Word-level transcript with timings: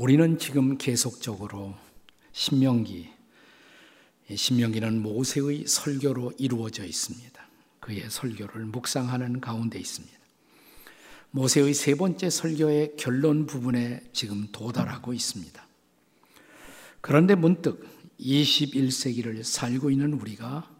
우리는 0.00 0.38
지금 0.38 0.78
계속적으로 0.78 1.74
신명기, 2.32 3.10
신명기는 4.34 5.02
모세의 5.02 5.66
설교로 5.66 6.32
이루어져 6.38 6.86
있습니다. 6.86 7.46
그의 7.80 8.08
설교를 8.08 8.64
묵상하는 8.64 9.42
가운데 9.42 9.78
있습니다. 9.78 10.18
모세의 11.32 11.74
세 11.74 11.96
번째 11.96 12.30
설교의 12.30 12.94
결론 12.96 13.44
부분에 13.44 14.02
지금 14.14 14.48
도달하고 14.52 15.12
있습니다. 15.12 15.68
그런데 17.02 17.34
문득 17.34 17.86
21세기를 18.18 19.42
살고 19.42 19.90
있는 19.90 20.14
우리가 20.14 20.74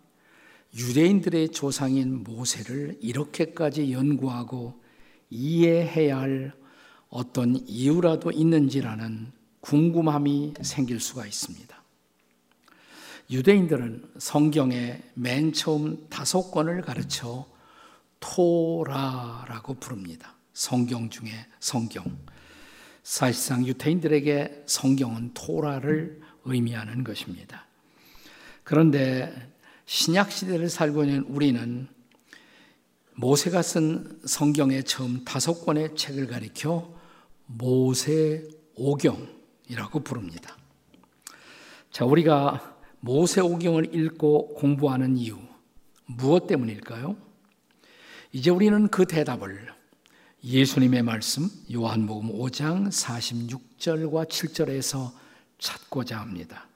유대인들의 0.75 1.51
조상인 1.51 2.25
모세를 2.25 2.97
이렇게까지 3.03 3.93
연구하고 3.93 4.81
이해해야 5.29 6.21
할 6.21 6.60
어떤 7.11 7.57
이유라도 7.67 8.31
있는지라는 8.31 9.33
궁금함이 9.61 10.55
생길 10.63 11.01
수가 11.01 11.27
있습니다. 11.27 11.81
유대인들은 13.31 14.13
성경의 14.19 15.03
맨 15.15 15.53
처음 15.53 16.07
다섯 16.09 16.51
권을 16.51 16.83
가르쳐 16.83 17.47
토라라고 18.21 19.75
부릅니다. 19.75 20.35
성경 20.53 21.11
중에 21.11 21.31
성경. 21.59 22.05
사실상 23.03 23.67
유대인들에게 23.67 24.65
성경은 24.67 25.33
토라를 25.35 26.21
의미하는 26.45 27.03
것입니다. 27.05 27.67
그런데 28.63 29.53
신약 29.87 30.31
시대를 30.31 30.69
살고 30.69 31.05
있는 31.05 31.23
우리는 31.25 31.89
모세가 33.15 33.63
쓴 33.63 34.21
성경의 34.25 34.85
처음 34.85 35.25
다섯 35.25 35.65
권의 35.65 35.97
책을 35.97 36.27
가리켜 36.27 37.00
모세 37.57 38.47
오경이라고 38.77 40.01
부릅니다. 40.05 40.57
자, 41.91 42.05
우리가 42.05 42.79
모세 43.01 43.41
오경을 43.41 43.95
읽고 43.95 44.55
공부하는 44.55 45.17
이유 45.17 45.37
무엇 46.07 46.47
때문일까요? 46.47 47.17
이제 48.33 48.51
우리는 48.51 48.89
그 48.89 49.07
대답을 49.07 49.69
예수님의 50.45 51.03
말씀 51.03 51.49
요한복음 51.73 52.33
5장 52.33 52.89
46절과 52.89 54.29
7절에서 54.29 55.13
찾고자 55.59 56.19
합니다. 56.19 56.67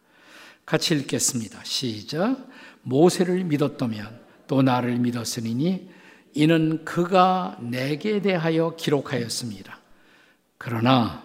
같이 0.66 0.94
읽겠습니다. 0.94 1.62
시작. 1.64 2.48
모세를 2.82 3.44
믿었다면 3.44 4.20
또 4.46 4.62
나를 4.62 4.98
믿었으니 4.98 5.88
이는 6.34 6.84
그가 6.84 7.58
내게 7.60 8.20
대하여 8.20 8.74
기록하였습니다. 8.76 9.83
그러나 10.58 11.22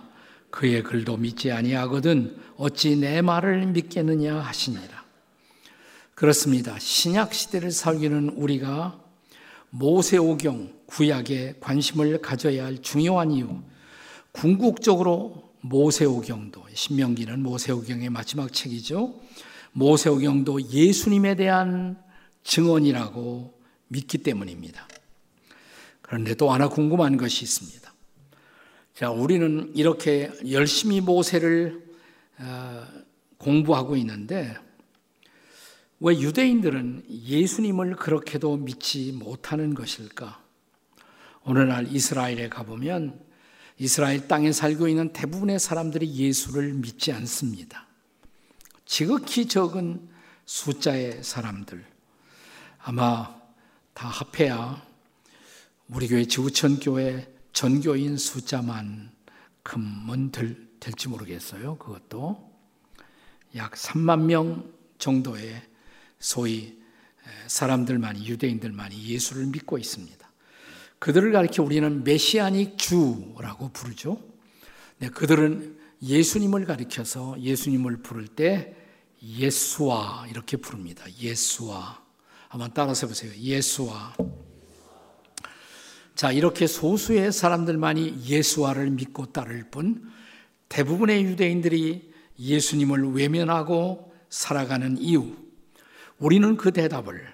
그의 0.50 0.84
글도 0.84 1.18
믿지 1.18 1.52
아니하거든 1.52 2.38
어찌 2.58 2.96
내 2.96 3.22
말을 3.22 3.68
믿겠느냐 3.68 4.40
하시니라. 4.40 5.04
그렇습니다. 6.16 6.78
신약 6.80 7.34
시대를 7.34 7.72
살기는 7.72 8.30
우리가 8.30 9.00
모세오경 9.70 10.74
구약에 10.88 11.56
관심을 11.62 12.22
가져야 12.22 12.66
할 12.66 12.82
중요한 12.82 13.32
이유. 13.32 13.62
궁극적으로 14.32 15.50
모세오경도 15.62 16.66
신명기는 16.74 17.42
모세오경의 17.42 18.10
마지막 18.10 18.52
책이죠. 18.52 19.14
모세오경도 19.72 20.70
예수님에 20.72 21.36
대한 21.36 22.02
증언이라고 22.44 23.54
믿기 23.88 24.18
때문입니다. 24.18 24.88
그런데 26.02 26.34
또 26.34 26.52
하나 26.52 26.68
궁금한 26.68 27.18
것이 27.18 27.44
있습니다. 27.44 27.79
자, 29.00 29.12
우리는 29.12 29.72
이렇게 29.78 30.30
열심히 30.52 31.00
모세를 31.00 31.82
어, 32.38 32.86
공부하고 33.38 33.96
있는데 33.96 34.58
왜 36.02 36.20
유대인들은 36.20 37.06
예수님을 37.10 37.96
그렇게도 37.96 38.58
믿지 38.58 39.14
못하는 39.14 39.74
것일까? 39.74 40.44
오늘날 41.46 41.88
이스라엘에 41.90 42.50
가보면 42.50 43.18
이스라엘 43.78 44.28
땅에 44.28 44.52
살고 44.52 44.90
있는 44.90 45.14
대부분의 45.14 45.60
사람들이 45.60 46.14
예수를 46.16 46.74
믿지 46.74 47.14
않습니다. 47.14 47.88
지극히 48.84 49.46
적은 49.46 50.10
숫자의 50.44 51.24
사람들. 51.24 51.86
아마 52.80 53.34
다 53.94 54.10
합해야 54.10 54.86
우리 55.88 56.10
교회 56.10 56.26
지구촌 56.26 56.82
교회 56.82 57.39
전교인 57.60 58.16
숫자만큼은 58.16 59.12
될, 60.32 60.70
될지 60.80 61.10
모르겠어요. 61.10 61.78
그것도 61.78 62.58
약 63.58 63.74
3만 63.74 64.22
명 64.22 64.72
정도의 64.98 65.62
소위 66.20 66.80
사람들만이 67.48 68.26
유대인들만이 68.30 69.10
예수를 69.10 69.48
믿고 69.48 69.78
있습니다. 69.78 70.32
그들을 71.00 71.34
가리켜 71.34 71.62
우리는 71.62 72.06
메시아닉 72.06 72.78
주라고 72.78 73.74
부르죠. 73.74 74.24
네, 75.00 75.10
그들은 75.10 75.78
예수님을 76.02 76.64
가리켜서 76.64 77.36
예수님을 77.42 77.98
부를 77.98 78.30
때 78.30 78.74
예수와 79.22 80.28
이렇게 80.30 80.56
부릅니다. 80.56 81.04
예수와 81.20 82.06
한번 82.48 82.72
따라서 82.74 83.06
보세요. 83.06 83.34
예수와 83.36 84.16
자, 86.20 86.34
이렇게 86.34 86.68
소수의 86.68 87.32
사람들만이 87.32 88.24
예수와를 88.26 88.90
믿고 88.90 89.28
따를 89.28 89.64
뿐 89.72 90.04
대부분의 90.68 91.24
유대인들이 91.24 92.12
예수님을 92.38 93.14
외면하고 93.14 94.14
살아가는 94.30 94.98
이유. 94.98 95.34
우리는 96.18 96.58
그 96.58 96.74
대답을 96.74 97.26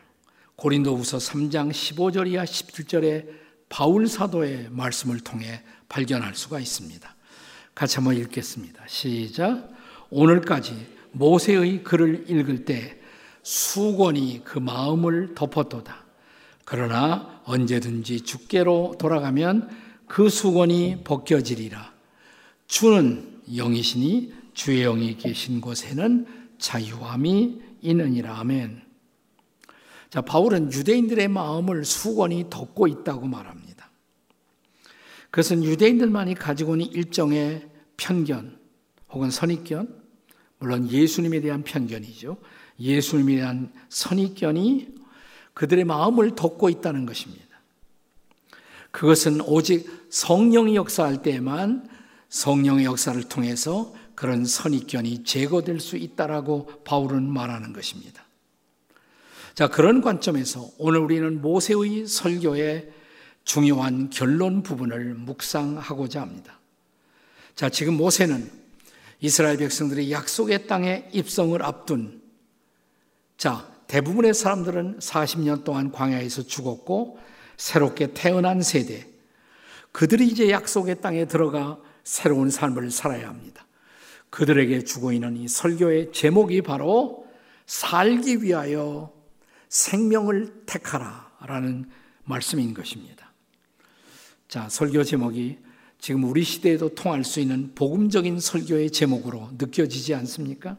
고린도후서 0.58 1.18
3장 1.18 1.72
15절 1.72 2.28
이하 2.28 2.44
17절에 2.44 3.28
바울 3.70 4.08
사도의 4.08 4.68
말씀을 4.70 5.20
통해 5.22 5.64
발견할 5.90 6.36
수가 6.36 6.60
있습니다. 6.60 7.16
같이 7.74 7.96
한번 7.96 8.16
읽겠습니다. 8.18 8.84
시작. 8.86 9.68
오늘까지 10.12 10.76
모세의 11.12 11.84
글을 11.84 12.30
읽을 12.30 12.66
때 12.66 13.02
수건이 13.42 14.44
그 14.44 14.60
마음을 14.60 15.34
덮었도다. 15.34 16.05
그러나 16.66 17.42
언제든지 17.46 18.22
주께로 18.22 18.96
돌아가면 18.98 19.70
그 20.08 20.30
수건이 20.30 21.04
벗겨지리라. 21.04 21.94
주는 22.68 23.42
영이시니 23.56 24.34
주의 24.54 24.82
영이 24.82 25.18
계신 25.18 25.62
곳에는 25.62 26.26
자유함이 26.58 27.62
있느니라. 27.82 28.40
아멘. 28.40 28.82
자, 30.10 30.22
바울은 30.22 30.72
유대인들의 30.72 31.28
마음을 31.28 31.86
수건이 31.86 32.46
덮고 32.50 32.88
있다고 32.88 33.28
말합니다. 33.28 33.92
그것은 35.30 35.64
유대인들만이 35.64 36.36
가지고 36.36 36.76
있는 36.76 36.92
일정의 36.94 37.70
편견 37.98 38.58
혹은 39.12 39.30
선입견, 39.30 40.04
물론 40.60 40.90
예수님에 40.90 41.42
대한 41.42 41.64
편견이죠. 41.64 42.38
예수님에 42.80 43.36
대한 43.36 43.72
선입견이 43.90 44.96
그들의 45.56 45.86
마음을 45.86 46.36
덮고 46.36 46.70
있다는 46.70 47.08
것입니다. 47.08 47.44
그것은 48.92 49.42
오직 49.42 49.90
성령이 50.10 50.76
역사할 50.76 51.22
때에만 51.22 51.90
성령의 52.30 52.86
역사를 52.86 53.22
통해서 53.24 53.94
그런 54.14 54.46
선입견이 54.46 55.24
제거될 55.24 55.80
수 55.80 55.98
있다라고 55.98 56.84
바울은 56.84 57.28
말하는 57.28 57.74
것입니다. 57.74 58.24
자, 59.54 59.68
그런 59.68 60.02
관점에서 60.02 60.70
오늘 60.78 61.00
우리는 61.00 61.42
모세의 61.42 62.08
설교의 62.08 62.92
중요한 63.44 64.10
결론 64.10 64.64
부분을 64.64 65.14
묵상하고자 65.14 66.22
합니다. 66.22 66.60
자, 67.56 67.70
지금 67.70 67.96
모세는 67.96 68.52
이스라엘 69.22 69.58
백성들이 69.58 70.12
약속의 70.12 70.68
땅에 70.68 71.08
입성을 71.14 71.62
앞둔 71.64 72.22
자, 73.38 73.75
대부분의 73.88 74.34
사람들은 74.34 75.00
40년 75.00 75.64
동안 75.64 75.92
광야에서 75.92 76.44
죽었고 76.44 77.20
새롭게 77.58 78.14
태어난 78.14 78.62
세대. 78.62 79.08
그들이 79.92 80.28
이제 80.28 80.50
약속의 80.50 81.02
땅에 81.02 81.26
들어가 81.26 81.80
새로운 82.04 82.50
삶을 82.50 82.92
살아야 82.92 83.30
합니다. 83.30 83.66
그들에게 84.30 84.84
주고 84.84 85.14
있는 85.14 85.38
이 85.38 85.48
설교의 85.48 86.12
제목이 86.12 86.62
바로 86.62 87.26
살기 87.66 88.44
위하여 88.44 89.14
생명을 89.70 90.64
택하라 90.66 91.32
라는 91.46 91.90
말씀인 92.26 92.74
것입니다. 92.74 93.32
자, 94.48 94.68
설교 94.70 95.04
제목이 95.04 95.60
지금 96.00 96.24
우리 96.26 96.44
시대에도 96.44 96.94
통할 96.94 97.24
수 97.24 97.40
있는 97.40 97.74
복음적인 97.74 98.40
설교의 98.40 98.92
제목으로 98.92 99.50
느껴지지 99.58 100.14
않습니까? 100.14 100.78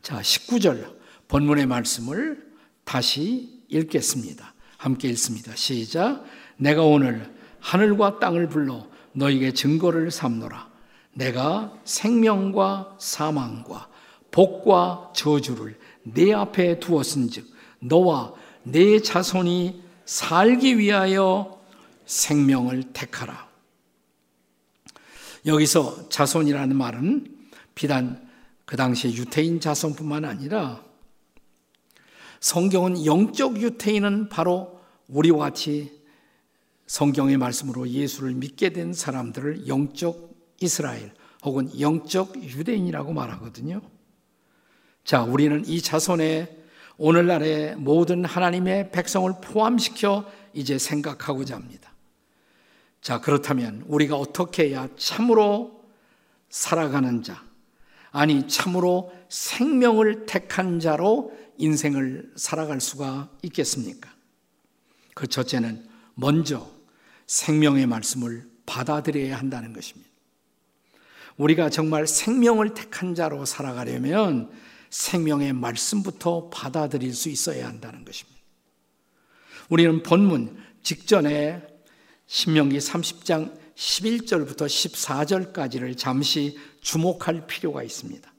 자, 0.00 0.20
19절. 0.20 0.97
본문의 1.28 1.66
말씀을 1.66 2.46
다시 2.84 3.62
읽겠습니다. 3.68 4.54
함께 4.78 5.08
읽습니다. 5.08 5.54
시작. 5.54 6.24
내가 6.56 6.82
오늘 6.82 7.32
하늘과 7.60 8.18
땅을 8.18 8.48
불러 8.48 8.86
너에게 9.12 9.52
증거를 9.52 10.10
삼노라. 10.10 10.68
내가 11.12 11.76
생명과 11.84 12.96
사망과 12.98 13.88
복과 14.30 15.12
저주를 15.14 15.78
내 16.02 16.32
앞에 16.32 16.80
두었은즉 16.80 17.46
너와 17.80 18.34
내 18.62 19.00
자손이 19.00 19.82
살기 20.04 20.78
위하여 20.78 21.60
생명을 22.06 22.84
택하라. 22.92 23.48
여기서 25.46 26.08
자손이라는 26.08 26.76
말은 26.76 27.36
비단 27.74 28.28
그 28.64 28.76
당시에 28.76 29.12
유태인 29.12 29.60
자손뿐만 29.60 30.24
아니라 30.24 30.87
성경은 32.40 33.04
영적 33.04 33.60
유태인은 33.60 34.28
바로 34.28 34.80
우리와 35.08 35.38
같이 35.38 35.98
성경의 36.86 37.36
말씀으로 37.36 37.88
예수를 37.88 38.32
믿게 38.34 38.70
된 38.70 38.92
사람들을 38.92 39.68
영적 39.68 40.30
이스라엘 40.60 41.12
혹은 41.44 41.68
영적 41.78 42.36
유대인이라고 42.42 43.12
말하거든요. 43.12 43.80
자, 45.04 45.22
우리는 45.22 45.64
이 45.66 45.80
자손에 45.80 46.56
오늘날의 46.96 47.76
모든 47.76 48.24
하나님의 48.24 48.90
백성을 48.90 49.32
포함시켜 49.40 50.30
이제 50.52 50.78
생각하고자 50.78 51.54
합니다. 51.54 51.92
자, 53.00 53.20
그렇다면 53.20 53.84
우리가 53.86 54.16
어떻게 54.16 54.70
해야 54.70 54.88
참으로 54.96 55.84
살아가는 56.48 57.22
자, 57.22 57.44
아니, 58.18 58.48
참으로 58.48 59.12
생명을 59.28 60.26
택한 60.26 60.80
자로 60.80 61.32
인생을 61.56 62.32
살아갈 62.34 62.80
수가 62.80 63.30
있겠습니까? 63.42 64.12
그 65.14 65.28
첫째는 65.28 65.86
먼저 66.14 66.68
생명의 67.28 67.86
말씀을 67.86 68.48
받아들여야 68.66 69.38
한다는 69.38 69.72
것입니다. 69.72 70.10
우리가 71.36 71.70
정말 71.70 72.08
생명을 72.08 72.74
택한 72.74 73.14
자로 73.14 73.44
살아가려면 73.44 74.50
생명의 74.90 75.52
말씀부터 75.52 76.50
받아들일 76.50 77.14
수 77.14 77.28
있어야 77.28 77.68
한다는 77.68 78.04
것입니다. 78.04 78.40
우리는 79.68 80.02
본문 80.02 80.56
직전에 80.82 81.62
신명기 82.26 82.78
30장 82.78 83.56
11절부터 83.76 84.66
14절까지를 84.66 85.96
잠시 85.96 86.58
주목할 86.88 87.46
필요가 87.46 87.82
있습니다. 87.82 88.32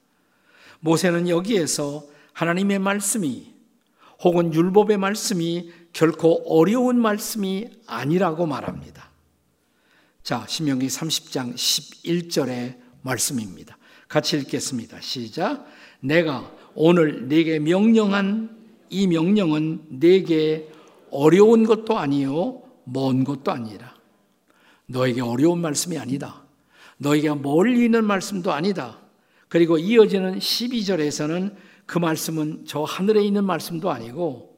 모세는 0.80 1.28
여기에서 1.28 2.04
하나님의 2.32 2.80
말씀이 2.80 3.54
혹은 4.24 4.52
율법의 4.52 4.98
말씀이 4.98 5.70
결코 5.92 6.42
어려운 6.46 7.00
말씀이 7.00 7.68
아니라고 7.86 8.46
말합니다. 8.46 9.08
자, 10.24 10.44
신명기 10.48 10.88
30장 10.88 11.54
11절의 11.54 12.76
말씀입니다. 13.02 13.78
같이 14.08 14.36
읽겠습니다. 14.38 15.00
시작. 15.00 15.64
내가 16.00 16.52
오늘 16.74 17.28
네게 17.28 17.60
명령한 17.60 18.58
이 18.90 19.06
명령은 19.06 19.86
네게 19.90 20.72
어려운 21.12 21.64
것도 21.64 21.98
아니요 21.98 22.62
먼 22.84 23.22
것도 23.22 23.52
아니라 23.52 23.94
너에게 24.86 25.20
어려운 25.20 25.60
말씀이 25.60 25.96
아니다. 25.96 26.49
너에게 27.00 27.30
멀리 27.30 27.86
있는 27.86 28.04
말씀도 28.04 28.52
아니다. 28.52 28.98
그리고 29.48 29.78
이어지는 29.78 30.38
12절에서는 30.38 31.54
그 31.86 31.98
말씀은 31.98 32.64
저 32.66 32.82
하늘에 32.82 33.24
있는 33.24 33.44
말씀도 33.44 33.90
아니고 33.90 34.54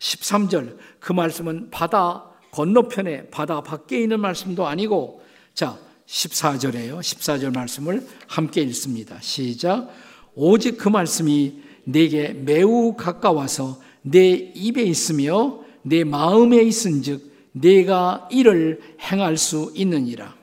13절 0.00 0.76
그 0.98 1.12
말씀은 1.12 1.70
바다 1.70 2.24
건너편에 2.50 3.28
바다 3.28 3.62
밖에 3.62 4.02
있는 4.02 4.20
말씀도 4.20 4.66
아니고 4.66 5.22
자 5.54 5.78
14절에요. 6.06 6.98
14절 6.98 7.54
말씀을 7.54 8.04
함께 8.26 8.60
읽습니다. 8.62 9.18
시작. 9.20 9.88
오직 10.34 10.78
그 10.78 10.88
말씀이 10.88 11.62
내게 11.84 12.30
매우 12.30 12.94
가까워서 12.96 13.80
내 14.02 14.30
입에 14.54 14.82
있으며 14.82 15.60
내 15.82 16.02
마음에 16.02 16.60
있은즉 16.62 17.32
내가 17.52 18.28
이를 18.32 18.80
행할 19.00 19.36
수 19.36 19.72
있느니라. 19.74 20.37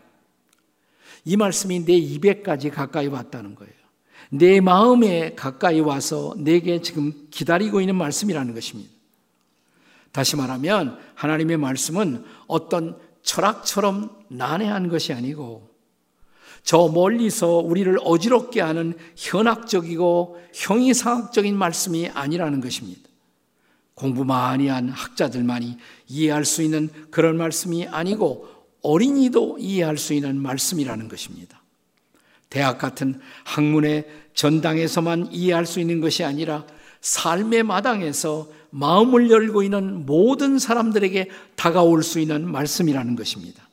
이 1.26 1.36
말씀이 1.36 1.86
내 1.86 1.94
입에까지 1.94 2.70
가까이 2.70 3.08
왔다는 3.08 3.56
거예요. 3.56 3.74
내 4.30 4.62
마음에 4.62 5.34
가까이 5.36 5.80
와서 5.80 6.34
내게 6.38 6.82
지금 6.82 7.28
기다리고 7.32 7.82
있는 7.82 7.96
말씀이라는 7.96 8.54
것입니다. 8.54 8.92
다시 10.12 10.36
말하면 10.36 10.98
하나님의 11.16 11.58
말씀은 11.58 12.24
어떤 12.48 12.98
철학처럼 13.22 14.12
난해한 14.30 14.88
것이 14.88 15.14
아니고 15.14 15.70
저 16.64 16.88
멀리서 16.88 17.58
우리를 17.58 17.98
어지럽게 18.04 18.62
하는 18.62 18.98
현학적이고 19.16 20.42
형이상학적인 20.54 21.56
말씀이 21.58 22.08
아니라는 22.08 22.62
것입니다. 22.62 23.02
공부 23.94 24.26
많이 24.26 24.68
한 24.68 24.90
학자들만이 24.90 25.78
이해할 26.08 26.44
수 26.44 26.62
있는 26.62 26.90
그런 27.12 27.38
말씀이 27.38 27.88
아니고 27.88 28.55
어린이도 28.86 29.58
이해할 29.60 29.98
수 29.98 30.14
있는 30.14 30.40
말씀이라는 30.40 31.08
것입니다. 31.08 31.62
대학 32.50 32.78
같은 32.78 33.20
학문의 33.44 34.08
전당에서만 34.34 35.30
이해할 35.32 35.66
수 35.66 35.80
있는 35.80 36.02
것이 36.02 36.24
아니라 36.24 36.66
삶의 37.02 37.64
마당에서 37.64 38.48
마음을 38.70 39.30
열고 39.30 39.64
있는 39.64 40.06
모든 40.06 40.60
사람들에게 40.60 41.30
다가올 41.56 42.04
수 42.04 42.20
있는 42.20 42.50
말씀이라는 42.50 43.16
것입니다. 43.16 43.68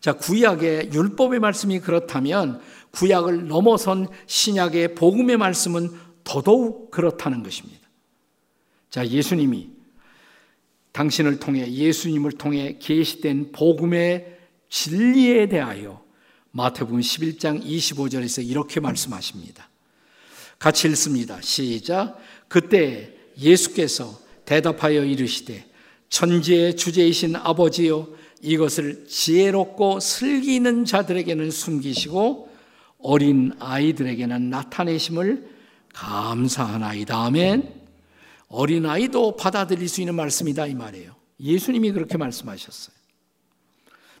자, 0.00 0.12
구약의 0.12 0.92
율법의 0.92 1.40
말씀이 1.40 1.80
그렇다면 1.80 2.60
구약을 2.92 3.48
넘어선 3.48 4.08
신약의 4.26 4.94
복음의 4.94 5.36
말씀은 5.36 5.90
더더욱 6.24 6.90
그렇다는 6.90 7.42
것입니다. 7.42 7.80
자, 8.90 9.06
예수님이 9.06 9.77
당신을 10.92 11.38
통해 11.38 11.70
예수님을 11.70 12.32
통해 12.32 12.78
계시된 12.80 13.52
복음의 13.52 14.38
진리에 14.68 15.48
대하여 15.48 16.02
마태복음 16.50 17.00
11장 17.00 17.64
25절에서 17.64 18.46
이렇게 18.46 18.80
말씀하십니다. 18.80 19.68
같이 20.58 20.88
읽습니다. 20.88 21.40
시작. 21.40 22.18
그때 22.48 23.14
예수께서 23.38 24.18
대답하여 24.44 25.04
이르시되 25.04 25.66
천지의 26.08 26.76
주제이신 26.76 27.36
아버지여 27.36 28.08
이것을 28.42 29.06
지혜롭고 29.06 30.00
슬기 30.00 30.56
있는 30.56 30.84
자들에게는 30.84 31.50
숨기시고 31.50 32.48
어린 33.00 33.52
아이들에게는 33.58 34.50
나타내심을 34.50 35.48
감사하나이다. 35.92 37.26
아멘. 37.26 37.87
어린 38.48 38.86
아이도 38.86 39.36
받아들일 39.36 39.88
수 39.88 40.00
있는 40.00 40.14
말씀이다 40.14 40.66
이 40.66 40.74
말이에요. 40.74 41.14
예수님이 41.40 41.92
그렇게 41.92 42.16
말씀하셨어요. 42.18 42.96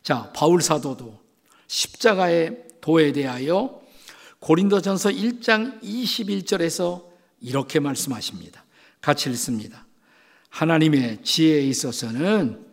자, 0.02 0.32
바울 0.34 0.62
사도도 0.62 1.18
십자가의 1.66 2.64
도에 2.80 3.12
대하여 3.12 3.80
고린도전서 4.40 5.10
1장 5.10 5.82
21절에서 5.82 7.04
이렇게 7.40 7.80
말씀하십니다. 7.80 8.64
같이 9.00 9.28
읽습니다. 9.30 9.86
하나님의 10.50 11.22
지혜에 11.22 11.62
있어서는 11.62 12.64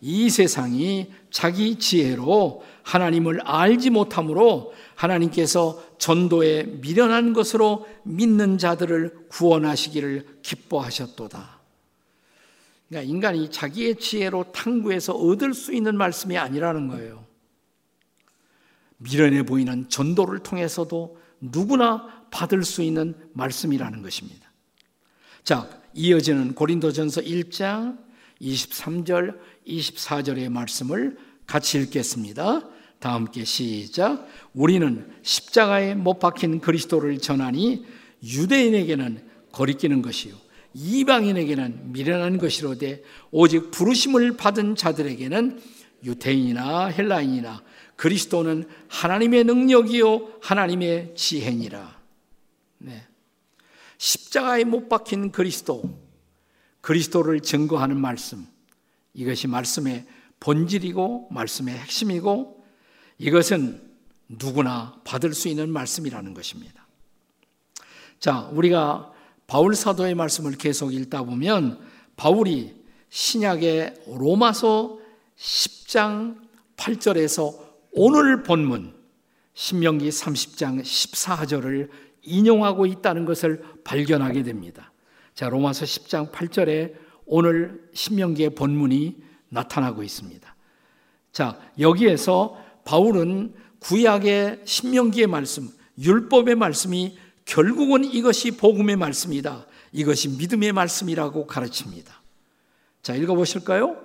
이 0.00 0.30
세상이 0.30 1.10
자기 1.30 1.76
지혜로 1.76 2.62
하나님을 2.82 3.40
알지 3.42 3.90
못함으로 3.90 4.72
하나님께서 4.98 5.80
전도에 5.98 6.64
미련한 6.80 7.32
것으로 7.32 7.86
믿는 8.02 8.58
자들을 8.58 9.28
구원하시기를 9.28 10.40
기뻐하셨도다. 10.42 11.58
그러니까 12.88 13.10
인간이 13.10 13.50
자기의 13.50 13.96
지혜로 13.96 14.50
탐구해서 14.52 15.14
얻을 15.14 15.54
수 15.54 15.72
있는 15.72 15.96
말씀이 15.96 16.36
아니라는 16.36 16.88
거예요. 16.88 17.24
미련해 18.96 19.44
보이는 19.44 19.88
전도를 19.88 20.40
통해서도 20.40 21.16
누구나 21.40 22.26
받을 22.32 22.64
수 22.64 22.82
있는 22.82 23.14
말씀이라는 23.34 24.02
것입니다. 24.02 24.50
자, 25.44 25.68
이어지는 25.94 26.54
고린도전서 26.54 27.20
1장 27.20 27.98
23절, 28.40 29.38
24절의 29.66 30.48
말씀을 30.48 31.16
같이 31.46 31.78
읽겠습니다. 31.78 32.77
다 32.98 33.14
함께 33.14 33.44
시작. 33.44 34.26
우리는 34.54 35.08
십자가에 35.22 35.94
못 35.94 36.18
박힌 36.18 36.60
그리스도를 36.60 37.18
전하니 37.18 37.84
유대인에게는 38.22 39.28
거리끼는 39.52 40.02
것이요. 40.02 40.34
이방인에게는 40.74 41.92
미련한 41.92 42.38
것이로되 42.38 43.02
오직 43.30 43.70
부르심을 43.70 44.36
받은 44.36 44.76
자들에게는 44.76 45.60
유태인이나 46.04 46.86
헬라인이나 46.86 47.62
그리스도는 47.96 48.68
하나님의 48.88 49.44
능력이요 49.44 50.38
하나님의 50.40 51.14
지혜니라. 51.16 51.98
네. 52.78 53.04
십자가에 53.96 54.62
못 54.62 54.88
박힌 54.88 55.32
그리스도, 55.32 55.82
그리스도를 56.80 57.40
증거하는 57.40 58.00
말씀. 58.00 58.46
이것이 59.14 59.48
말씀의 59.48 60.06
본질이고 60.38 61.28
말씀의 61.32 61.76
핵심이고 61.76 62.57
이것은 63.18 63.82
누구나 64.28 65.00
받을 65.04 65.34
수 65.34 65.48
있는 65.48 65.70
말씀이라는 65.70 66.34
것입니다. 66.34 66.86
자, 68.18 68.48
우리가 68.52 69.12
바울 69.46 69.74
사도의 69.74 70.14
말씀을 70.14 70.52
계속 70.52 70.92
읽다 70.92 71.22
보면 71.22 71.80
바울이 72.16 72.74
신약의 73.08 74.04
로마서 74.06 74.98
10장 75.36 76.36
8절에서 76.76 77.58
오늘 77.92 78.42
본문 78.42 78.94
신명기 79.54 80.08
30장 80.08 80.82
14절을 80.82 81.90
인용하고 82.22 82.86
있다는 82.86 83.24
것을 83.24 83.62
발견하게 83.84 84.42
됩니다. 84.42 84.92
자, 85.34 85.48
로마서 85.48 85.84
10장 85.84 86.30
8절에 86.30 86.94
오늘 87.24 87.88
신명기의 87.94 88.50
본문이 88.50 89.22
나타나고 89.48 90.02
있습니다. 90.02 90.54
자, 91.32 91.58
여기에서 91.78 92.67
바울은 92.88 93.52
구약의 93.80 94.62
신명기의 94.64 95.26
말씀, 95.26 95.68
율법의 96.00 96.54
말씀이 96.54 97.18
결국은 97.44 98.02
이것이 98.02 98.52
복음의 98.52 98.96
말씀이다. 98.96 99.66
이것이 99.92 100.30
믿음의 100.30 100.72
말씀이라고 100.72 101.46
가르칩니다. 101.46 102.22
자, 103.02 103.14
읽어 103.14 103.34
보실까요? 103.34 103.98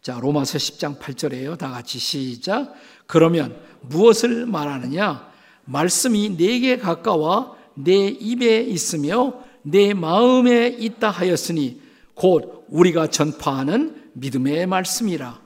자, 0.00 0.18
로마서 0.18 0.56
10장 0.56 0.98
8절에요. 0.98 1.58
다 1.58 1.72
같이 1.72 1.98
시작. 1.98 2.72
그러면 3.06 3.54
무엇을 3.82 4.46
말하느냐? 4.46 5.30
말씀이 5.66 6.34
내게 6.34 6.78
가까워 6.78 7.58
내 7.74 8.06
입에 8.08 8.62
있으며 8.62 9.42
내 9.60 9.92
마음에 9.92 10.68
있다 10.68 11.10
하였으니 11.10 11.82
곧 12.14 12.64
우리가 12.70 13.08
전파하는 13.08 14.10
믿음의 14.14 14.66
말씀이라. 14.68 15.38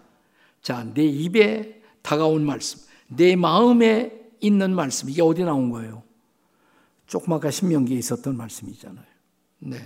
자, 0.63 0.87
내 0.95 1.05
입에 1.05 1.76
다가온 2.07 2.47
말씀, 2.47 2.79
내 3.09 3.35
마음에 3.35 4.13
있는 4.41 4.73
말씀. 4.73 5.11
이게 5.11 5.23
어디 5.23 5.43
나온 5.43 5.71
거예요? 5.71 6.05
조금 7.09 7.33
아까 7.33 7.51
신명기에 7.51 7.99
있었던 7.99 8.37
말씀이잖아요. 8.37 9.05
네. 9.59 9.79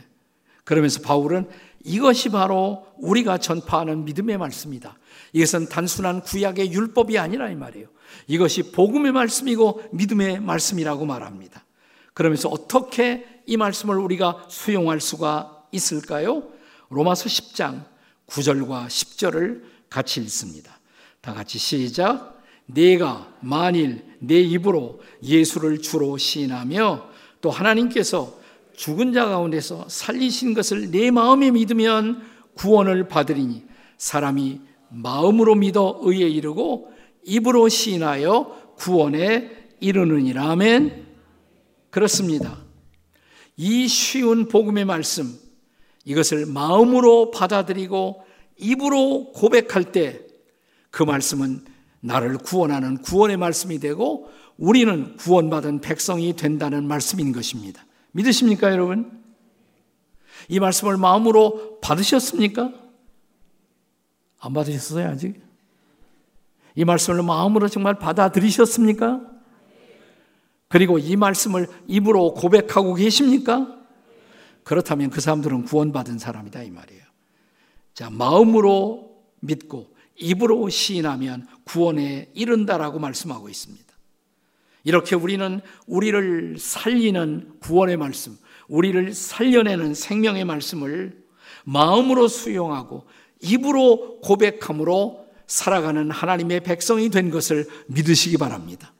그러면서 0.64 1.00
바울은 1.00 1.48
이것이 1.82 2.28
바로 2.28 2.86
우리가 2.98 3.38
전파하는 3.38 4.04
믿음의 4.04 4.36
말씀이다. 4.36 4.98
이것은 5.32 5.70
단순한 5.70 6.20
구약의 6.20 6.70
율법이 6.72 7.18
아니라 7.18 7.48
이 7.48 7.54
말이에요. 7.54 7.88
이것이 8.26 8.70
복음의 8.72 9.12
말씀이고 9.12 9.84
믿음의 9.92 10.40
말씀이라고 10.40 11.06
말합니다. 11.06 11.64
그러면서 12.12 12.50
어떻게 12.50 13.42
이 13.46 13.56
말씀을 13.56 13.96
우리가 13.96 14.44
수용할 14.48 15.00
수가 15.00 15.64
있을까요? 15.72 16.50
로마서 16.90 17.30
10장 17.30 17.86
9절과 18.26 18.88
10절을 18.88 19.62
같이 19.88 20.20
읽습니다. 20.20 20.79
다 21.20 21.34
같이 21.34 21.58
시작. 21.58 22.40
내가 22.66 23.32
만일 23.40 24.04
내 24.20 24.40
입으로 24.40 25.00
예수를 25.22 25.82
주로 25.82 26.16
시인하며 26.16 27.08
또 27.40 27.50
하나님께서 27.50 28.38
죽은 28.74 29.12
자 29.12 29.26
가운데서 29.26 29.86
살리신 29.88 30.54
것을 30.54 30.90
내 30.90 31.10
마음에 31.10 31.50
믿으면 31.50 32.22
구원을 32.54 33.08
받으리니 33.08 33.64
사람이 33.98 34.60
마음으로 34.88 35.54
믿어 35.54 36.00
의에 36.02 36.28
이르고 36.28 36.92
입으로 37.24 37.68
시인하여 37.68 38.74
구원에 38.76 39.50
이르느니라 39.80 40.52
아멘. 40.52 41.06
그렇습니다. 41.90 42.58
이 43.56 43.88
쉬운 43.88 44.48
복음의 44.48 44.86
말씀 44.86 45.38
이것을 46.04 46.46
마음으로 46.46 47.30
받아들이고 47.30 48.22
입으로 48.56 49.32
고백할 49.32 49.92
때 49.92 50.29
그 50.90 51.02
말씀은 51.02 51.64
나를 52.00 52.38
구원하는 52.38 52.98
구원의 52.98 53.36
말씀이 53.36 53.78
되고 53.78 54.30
우리는 54.56 55.16
구원받은 55.16 55.80
백성이 55.80 56.34
된다는 56.34 56.86
말씀인 56.86 57.32
것입니다. 57.32 57.84
믿으십니까, 58.12 58.70
여러분? 58.72 59.22
이 60.48 60.58
말씀을 60.58 60.96
마음으로 60.96 61.78
받으셨습니까? 61.80 62.72
안 64.40 64.52
받으셨어요, 64.52 65.08
아직? 65.08 65.40
이 66.74 66.84
말씀을 66.84 67.22
마음으로 67.22 67.68
정말 67.68 67.98
받아들이셨습니까? 67.98 69.20
그리고 70.68 70.98
이 70.98 71.16
말씀을 71.16 71.66
입으로 71.86 72.34
고백하고 72.34 72.94
계십니까? 72.94 73.76
그렇다면 74.62 75.10
그 75.10 75.20
사람들은 75.20 75.64
구원받은 75.64 76.18
사람이다, 76.18 76.62
이 76.62 76.70
말이에요. 76.70 77.02
자, 77.92 78.08
마음으로 78.08 79.10
믿고 79.40 79.92
입으로 80.20 80.68
시인하면 80.68 81.46
구원에 81.64 82.30
이른다라고 82.34 82.98
말씀하고 82.98 83.48
있습니다. 83.48 83.84
이렇게 84.84 85.16
우리는 85.16 85.60
우리를 85.86 86.56
살리는 86.58 87.58
구원의 87.60 87.96
말씀, 87.96 88.38
우리를 88.68 89.12
살려내는 89.12 89.94
생명의 89.94 90.44
말씀을 90.44 91.24
마음으로 91.64 92.28
수용하고 92.28 93.06
입으로 93.40 94.20
고백함으로 94.20 95.26
살아가는 95.46 96.10
하나님의 96.10 96.60
백성이 96.60 97.10
된 97.10 97.30
것을 97.30 97.66
믿으시기 97.88 98.36
바랍니다. 98.36 98.92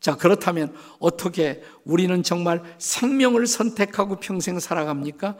자, 0.00 0.16
그렇다면 0.16 0.74
어떻게 0.98 1.62
우리는 1.84 2.22
정말 2.22 2.62
생명을 2.78 3.46
선택하고 3.46 4.20
평생 4.20 4.60
살아갑니까? 4.60 5.36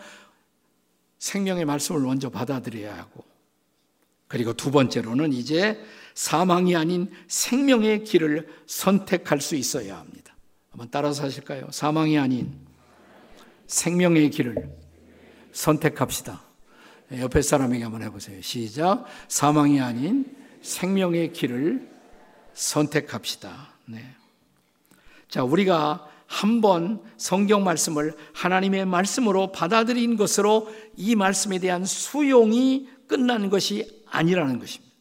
생명의 1.19 1.65
말씀을 1.65 2.01
먼저 2.01 2.31
받아들여야 2.31 2.97
하고, 2.97 3.25
그리고 4.35 4.53
두 4.53 4.73
번째로는 4.73 5.33
이제 5.33 5.81
사망이 6.13 6.75
아닌 6.75 7.09
생명의 7.29 8.03
길을 8.03 8.49
선택할 8.67 9.41
수 9.41 9.55
있어야 9.55 9.97
합니다. 9.97 10.35
한번 10.73 10.89
따라서 10.91 11.23
하실까요? 11.23 11.69
사망이 11.71 12.19
아닌 12.19 12.53
생명의 13.69 14.31
길을 14.31 14.77
선택합시다. 15.53 16.43
네, 17.11 17.21
옆에 17.21 17.43
사람에게 17.43 17.85
한번 17.85 18.03
해보세요. 18.03 18.43
시작. 18.43 19.05
사망이 19.29 19.81
아닌 19.81 20.27
생명의 20.63 21.33
길을 21.33 21.89
선택합시다. 22.55 23.69
네. 23.85 24.17
자, 25.29 25.45
우리가 25.45 26.09
한번 26.27 27.05
성경 27.17 27.63
말씀을 27.63 28.17
하나님의 28.33 28.85
말씀으로 28.87 29.53
받아들인 29.53 30.17
것으로 30.17 30.75
이 30.97 31.15
말씀에 31.15 31.61
대한 31.61 31.85
수용이 31.85 32.89
끝나는 33.07 33.49
것이 33.49 34.03
아니라는 34.15 34.59
것입니다. 34.59 34.95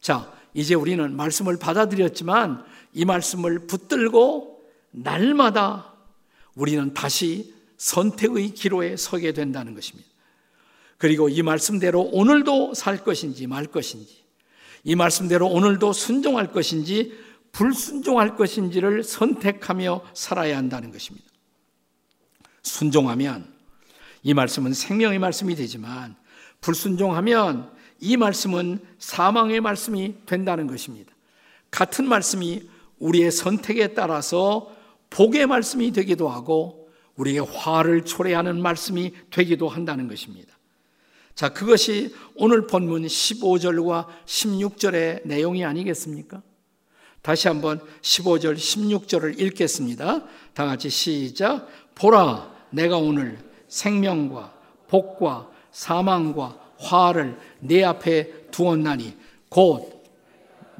자, 0.00 0.32
이제 0.54 0.74
우리는 0.74 1.14
말씀을 1.14 1.58
받아들였지만 1.58 2.64
이 2.92 3.04
말씀을 3.04 3.66
붙들고 3.66 4.62
날마다 4.90 5.94
우리는 6.54 6.92
다시 6.92 7.54
선택의 7.76 8.50
기로에 8.50 8.96
서게 8.96 9.32
된다는 9.32 9.74
것입니다. 9.74 10.08
그리고 10.98 11.28
이 11.28 11.42
말씀대로 11.42 12.00
오늘도 12.00 12.74
살 12.74 13.02
것인지 13.02 13.46
말 13.46 13.66
것인지, 13.66 14.22
이 14.84 14.94
말씀대로 14.94 15.48
오늘도 15.48 15.92
순종할 15.92 16.52
것인지 16.52 17.18
불순종할 17.52 18.36
것인지를 18.36 19.02
선택하며 19.02 20.04
살아야 20.14 20.56
한다는 20.56 20.92
것입니다. 20.92 21.26
순종하면 22.62 23.52
이 24.22 24.34
말씀은 24.34 24.72
생명의 24.72 25.18
말씀이 25.18 25.54
되지만 25.56 26.16
불순종하면 26.62 27.70
이 28.00 28.16
말씀은 28.16 28.80
사망의 28.98 29.60
말씀이 29.60 30.14
된다는 30.24 30.66
것입니다. 30.66 31.12
같은 31.70 32.08
말씀이 32.08 32.68
우리의 32.98 33.30
선택에 33.30 33.88
따라서 33.88 34.74
복의 35.10 35.46
말씀이 35.46 35.92
되기도 35.92 36.28
하고 36.28 36.88
우리의 37.16 37.40
화를 37.40 38.04
초래하는 38.04 38.62
말씀이 38.62 39.12
되기도 39.30 39.68
한다는 39.68 40.08
것입니다. 40.08 40.56
자, 41.34 41.52
그것이 41.52 42.14
오늘 42.34 42.66
본문 42.66 43.04
15절과 43.04 44.06
16절의 44.24 45.26
내용이 45.26 45.64
아니겠습니까? 45.64 46.42
다시 47.22 47.48
한번 47.48 47.80
15절, 48.02 48.56
16절을 48.56 49.40
읽겠습니다. 49.40 50.24
다 50.54 50.66
같이 50.66 50.90
시작. 50.90 51.68
보라, 51.94 52.52
내가 52.70 52.98
오늘 52.98 53.38
생명과 53.68 54.52
복과 54.88 55.51
사망과 55.72 56.56
화를 56.78 57.36
내 57.60 57.82
앞에 57.82 58.50
두었나니 58.50 59.16
곧 59.48 60.04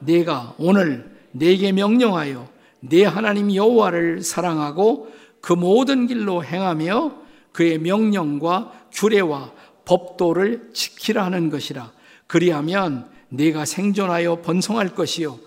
내가 0.00 0.54
오늘 0.58 1.10
내게 1.32 1.72
명령하여 1.72 2.48
내 2.80 3.04
하나님 3.04 3.54
여호와를 3.54 4.22
사랑하고 4.22 5.10
그 5.40 5.52
모든 5.52 6.06
길로 6.06 6.44
행하며 6.44 7.12
그의 7.52 7.78
명령과 7.78 8.88
규례와 8.92 9.52
법도를 9.84 10.70
지키라 10.72 11.24
하는 11.24 11.50
것이라 11.50 11.92
그리하면 12.26 13.10
내가 13.28 13.64
생존하여 13.64 14.42
번성할 14.42 14.94
것이요 14.94 15.38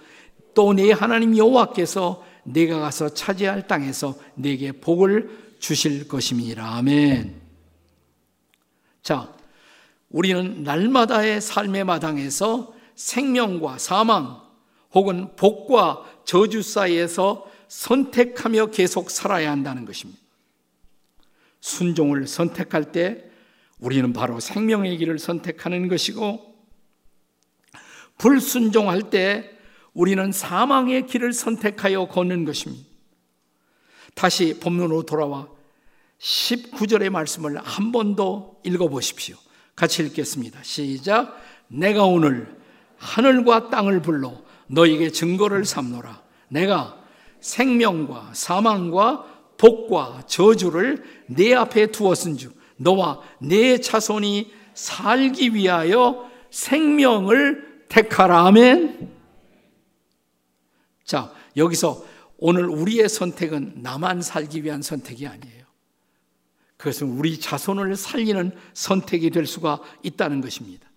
또 0.56 0.74
내 0.74 0.92
하나님 0.92 1.38
여호와께서 1.38 2.24
내가 2.44 2.80
가서 2.80 3.10
차지할 3.10 3.68
땅에서 3.68 4.16
내게 4.36 4.72
복을 4.72 5.56
주실 5.60 6.08
것임이라 6.08 6.78
아멘. 6.78 7.42
자, 9.02 9.35
우리는 10.10 10.64
날마다의 10.64 11.42
삶의 11.42 11.84
마당에서 11.84 12.74
생명과 12.96 13.78
사망 13.78 14.42
혹은 14.94 15.36
복과 15.36 16.06
저주 16.26 16.62
사이에서 16.62 17.52
선택하며 17.68 18.68
계속 18.68 19.12
살아야 19.12 19.52
한다는 19.52 19.86
것입니다. 19.86 20.22
순종을 21.60 22.28
선택할 22.28 22.92
때 22.92 23.30
우리는 23.80 24.14
바로 24.14 24.40
생명의 24.40 24.98
길을 24.98 25.20
선택하는 25.20 25.88
것이고 25.90 26.56
불순종할 28.18 29.10
때 29.10 29.52
우리는 29.94 30.32
사망의 30.32 31.08
길을 31.08 31.34
선택하여 31.34 32.08
걷는 32.08 32.46
것입니다. 32.46 32.88
다시 34.14 34.60
본문으로 34.60 35.04
돌아와 35.04 35.50
19절의 36.20 37.10
말씀을 37.10 37.58
한 37.58 37.92
번 37.92 38.16
더 38.16 38.56
읽어 38.64 38.88
보십시오. 38.88 39.36
같이 39.76 40.04
읽겠습니다. 40.04 40.60
시작. 40.64 41.42
내가 41.68 42.06
오늘 42.06 42.56
하늘과 42.98 43.70
땅을 43.70 44.02
불러 44.02 44.42
너에게 44.68 45.12
증거를 45.12 45.66
삼노라. 45.66 46.24
내가 46.50 46.98
생명과 47.42 48.32
사망과 48.34 49.26
복과 49.58 50.24
저주를 50.28 51.04
내 51.28 51.54
앞에 51.54 51.88
두었은즉 51.88 52.56
너와 52.78 53.22
내 53.40 53.78
자손이 53.78 54.52
살기 54.74 55.54
위하여 55.54 56.30
생명을 56.50 57.86
택하라. 57.88 58.48
아멘. 58.48 59.14
자, 61.04 61.32
여기서 61.56 62.04
오늘 62.38 62.66
우리의 62.66 63.08
선택은 63.08 63.76
나만 63.78 64.22
살기 64.22 64.64
위한 64.64 64.82
선택이 64.82 65.28
아니에요. 65.28 65.65
그것은 66.78 67.18
우리 67.18 67.40
자손을 67.40 67.96
살리는 67.96 68.52
선택이 68.74 69.30
될 69.30 69.46
수가 69.46 69.82
있다는 70.04 70.42
것입니다. 70.42 70.90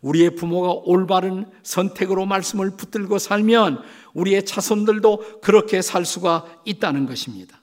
우리의 0.00 0.34
부모가 0.34 0.82
올바른 0.84 1.46
선택으로 1.62 2.26
말씀을 2.26 2.76
붙들고 2.76 3.18
살면 3.18 3.82
우리의 4.14 4.44
자손들도 4.44 5.40
그렇게 5.40 5.80
살 5.80 6.04
수가 6.04 6.44
있다는 6.64 7.06
것입니다. 7.06 7.60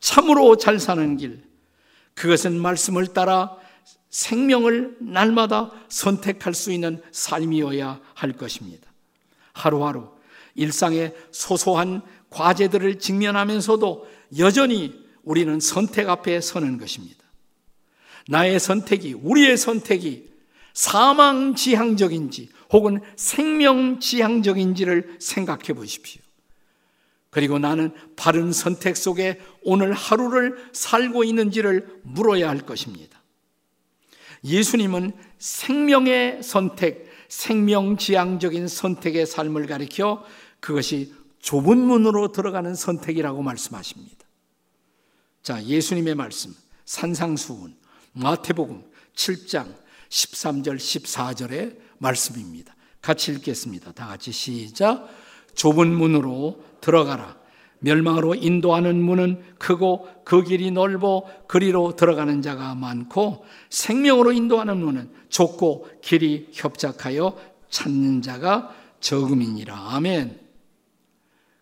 참으로 0.00 0.56
잘 0.56 0.78
사는 0.78 1.16
길, 1.16 1.42
그것은 2.14 2.58
말씀을 2.60 3.08
따라 3.08 3.56
생명을 4.10 4.96
날마다 5.00 5.70
선택할 5.88 6.54
수 6.54 6.72
있는 6.72 7.02
삶이어야 7.12 8.00
할 8.14 8.32
것입니다. 8.32 8.88
하루하루 9.52 10.08
일상의 10.54 11.14
소소한 11.30 12.02
과제들을 12.30 12.98
직면하면서도 12.98 14.08
여전히 14.38 15.07
우리는 15.28 15.60
선택 15.60 16.08
앞에 16.08 16.40
서는 16.40 16.78
것입니다. 16.78 17.22
나의 18.28 18.58
선택이, 18.58 19.12
우리의 19.12 19.58
선택이 19.58 20.26
사망 20.72 21.54
지향적인지 21.54 22.48
혹은 22.72 23.00
생명 23.14 24.00
지향적인지를 24.00 25.16
생각해 25.20 25.74
보십시오. 25.74 26.22
그리고 27.28 27.58
나는 27.58 27.92
바른 28.16 28.52
선택 28.52 28.96
속에 28.96 29.38
오늘 29.62 29.92
하루를 29.92 30.70
살고 30.72 31.24
있는지를 31.24 32.00
물어야 32.04 32.48
할 32.48 32.60
것입니다. 32.60 33.20
예수님은 34.44 35.12
생명의 35.38 36.42
선택, 36.42 37.06
생명 37.28 37.98
지향적인 37.98 38.66
선택의 38.66 39.26
삶을 39.26 39.66
가리켜 39.66 40.24
그것이 40.60 41.12
좁은 41.40 41.76
문으로 41.76 42.32
들어가는 42.32 42.74
선택이라고 42.74 43.42
말씀하십니다. 43.42 44.27
자, 45.42 45.62
예수님의 45.62 46.14
말씀, 46.14 46.54
산상수훈, 46.84 47.76
마태복음 48.12 48.82
7장 49.14 49.74
13절, 50.08 50.76
14절의 50.76 51.78
말씀입니다. 51.98 52.74
같이 53.00 53.32
읽겠습니다. 53.32 53.92
다 53.92 54.06
같이 54.06 54.32
시작. 54.32 55.08
좁은 55.54 55.92
문으로 55.92 56.62
들어가라. 56.80 57.36
멸망으로 57.80 58.34
인도하는 58.34 59.00
문은 59.00 59.42
크고 59.58 60.08
그 60.24 60.42
길이 60.42 60.70
넓어 60.70 61.24
그리로 61.46 61.94
들어가는 61.94 62.42
자가 62.42 62.74
많고 62.74 63.44
생명으로 63.70 64.32
인도하는 64.32 64.78
문은 64.78 65.12
좁고 65.28 65.88
길이 66.02 66.48
협착하여 66.52 67.38
찾는 67.70 68.22
자가 68.22 68.74
적음이니라. 69.00 69.94
아멘. 69.94 70.40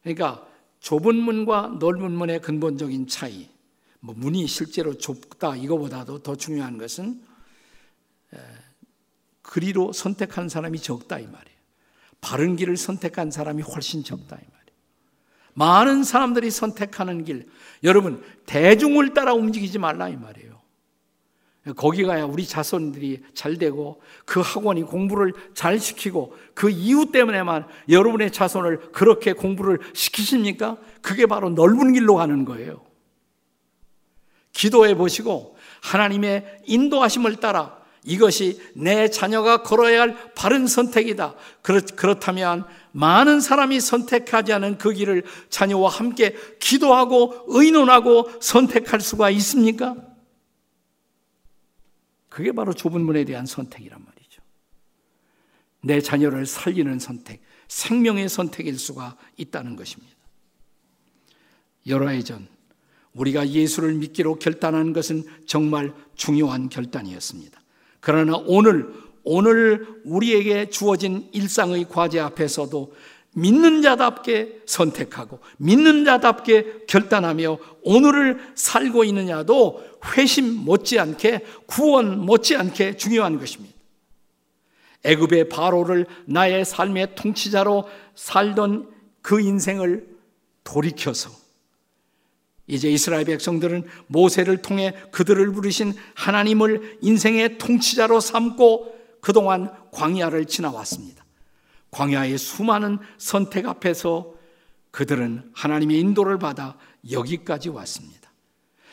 그러니까 0.02 0.46
좁은 0.80 1.16
문과 1.16 1.76
넓은 1.78 2.12
문의 2.12 2.40
근본적인 2.40 3.08
차이. 3.08 3.48
뭐 4.00 4.14
문이 4.16 4.46
실제로 4.46 4.96
좁다 4.96 5.56
이거보다도 5.56 6.22
더 6.22 6.36
중요한 6.36 6.78
것은 6.78 7.20
그리로 9.42 9.92
선택한 9.92 10.48
사람이 10.48 10.80
적다 10.80 11.18
이 11.18 11.26
말이에요. 11.26 11.56
바른 12.20 12.56
길을 12.56 12.76
선택한 12.76 13.30
사람이 13.30 13.62
훨씬 13.62 14.02
적다 14.02 14.36
이 14.36 14.40
말이에요. 14.40 14.56
많은 15.54 16.04
사람들이 16.04 16.50
선택하는 16.50 17.24
길, 17.24 17.48
여러분 17.82 18.22
대중을 18.46 19.14
따라 19.14 19.32
움직이지 19.34 19.78
말라 19.78 20.08
이 20.08 20.16
말이에요. 20.16 20.56
거기 21.74 22.04
가야 22.04 22.24
우리 22.24 22.46
자손들이 22.46 23.24
잘 23.34 23.56
되고 23.58 24.00
그 24.24 24.40
학원이 24.40 24.84
공부를 24.84 25.32
잘 25.52 25.80
시키고 25.80 26.36
그 26.54 26.70
이유 26.70 27.10
때문에만 27.10 27.66
여러분의 27.88 28.30
자손을 28.30 28.92
그렇게 28.92 29.32
공부를 29.32 29.80
시키십니까? 29.92 30.76
그게 31.02 31.26
바로 31.26 31.50
넓은 31.50 31.92
길로 31.92 32.14
가는 32.14 32.44
거예요. 32.44 32.85
기도해 34.56 34.94
보시고 34.94 35.56
하나님의 35.82 36.60
인도하심을 36.64 37.36
따라 37.36 37.76
이것이 38.02 38.60
내 38.74 39.10
자녀가 39.10 39.62
걸어야 39.62 40.00
할 40.00 40.32
바른 40.34 40.66
선택이다. 40.66 41.34
그렇다면 41.60 42.64
많은 42.92 43.40
사람이 43.40 43.80
선택하지 43.80 44.52
않은 44.54 44.78
그 44.78 44.92
길을 44.92 45.24
자녀와 45.50 45.90
함께 45.90 46.34
기도하고 46.60 47.44
의논하고 47.48 48.30
선택할 48.40 49.00
수가 49.00 49.30
있습니까? 49.30 49.96
그게 52.28 52.52
바로 52.52 52.72
좁은 52.72 53.00
문에 53.00 53.24
대한 53.24 53.44
선택이란 53.44 54.02
말이죠. 54.02 54.42
내 55.82 56.00
자녀를 56.00 56.46
살리는 56.46 56.98
선택, 56.98 57.42
생명의 57.68 58.28
선택일 58.28 58.78
수가 58.78 59.16
있다는 59.36 59.74
것입니다. 59.76 60.14
여러 61.88 62.08
해 62.08 62.22
전, 62.22 62.48
우리가 63.16 63.48
예수를 63.48 63.94
믿기로 63.94 64.36
결단한 64.36 64.92
것은 64.92 65.24
정말 65.46 65.92
중요한 66.14 66.68
결단이었습니다. 66.68 67.60
그러나 68.00 68.36
오늘, 68.46 68.92
오늘 69.24 69.86
우리에게 70.04 70.68
주어진 70.68 71.28
일상의 71.32 71.86
과제 71.88 72.20
앞에서도 72.20 72.92
믿는 73.32 73.82
자답게 73.82 74.62
선택하고 74.64 75.40
믿는 75.58 76.04
자답게 76.04 76.84
결단하며 76.86 77.58
오늘을 77.82 78.38
살고 78.54 79.04
있느냐도 79.04 79.84
회심 80.16 80.54
못지않게 80.64 81.44
구원 81.66 82.24
못지않게 82.24 82.96
중요한 82.96 83.38
것입니다. 83.38 83.76
애굽의 85.04 85.48
바로를 85.50 86.06
나의 86.24 86.64
삶의 86.64 87.14
통치자로 87.14 87.88
살던 88.14 88.88
그 89.20 89.40
인생을 89.40 90.06
돌이켜서 90.64 91.45
이제 92.66 92.90
이스라엘 92.90 93.24
백성들은 93.24 93.84
모세를 94.08 94.62
통해 94.62 94.92
그들을 95.12 95.52
부르신 95.52 95.94
하나님을 96.14 96.98
인생의 97.00 97.58
통치자로 97.58 98.20
삼고 98.20 98.96
그동안 99.20 99.72
광야를 99.92 100.46
지나왔습니다. 100.46 101.24
광야의 101.90 102.38
수많은 102.38 102.98
선택 103.18 103.66
앞에서 103.66 104.34
그들은 104.90 105.50
하나님의 105.54 105.98
인도를 105.98 106.38
받아 106.38 106.76
여기까지 107.10 107.68
왔습니다. 107.68 108.32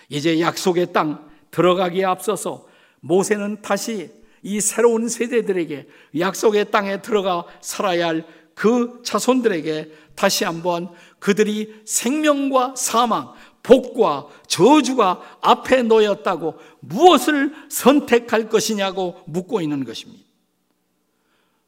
이제 0.10 0.40
약속의 0.40 0.94
땅 0.94 1.30
들어가기에 1.52 2.06
앞서서 2.06 2.68
모세는 3.00 3.62
다시 3.62 4.12
이 4.42 4.60
새로운 4.60 5.08
세대들에게 5.08 5.88
약속의 6.20 6.72
땅에 6.72 7.02
들어가 7.02 7.46
살아야 7.62 8.08
할그 8.08 9.02
자손들에게 9.04 9.92
다시 10.16 10.44
한번 10.44 10.90
그들이 11.20 11.82
생명과 11.86 12.76
사망, 12.76 13.32
복과 13.64 14.28
저주가 14.48 15.40
앞에 15.42 15.84
놓였다고 15.84 16.60
무엇을 16.82 17.54
선택할 17.70 18.50
것이냐고 18.50 19.24
묻고 19.26 19.62
있는 19.62 19.86
것입니다. 19.86 20.24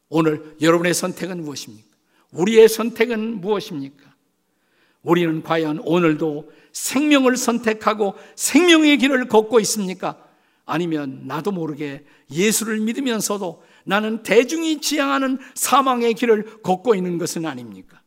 오늘 0.09 0.55
여러분의 0.61 0.93
선택은 0.93 1.43
무엇입니까? 1.43 1.87
우리의 2.31 2.67
선택은 2.69 3.41
무엇입니까? 3.41 4.13
우리는 5.03 5.41
과연 5.41 5.79
오늘도 5.83 6.51
생명을 6.73 7.37
선택하고 7.37 8.15
생명의 8.35 8.97
길을 8.97 9.27
걷고 9.29 9.59
있습니까? 9.61 10.21
아니면 10.65 11.21
나도 11.25 11.51
모르게 11.51 12.05
예수를 12.29 12.79
믿으면서도 12.79 13.63
나는 13.85 14.23
대중이 14.23 14.81
지향하는 14.81 15.37
사망의 15.53 16.15
길을 16.15 16.63
걷고 16.63 16.95
있는 16.95 17.17
것은 17.17 17.45
아닙니까? 17.45 18.01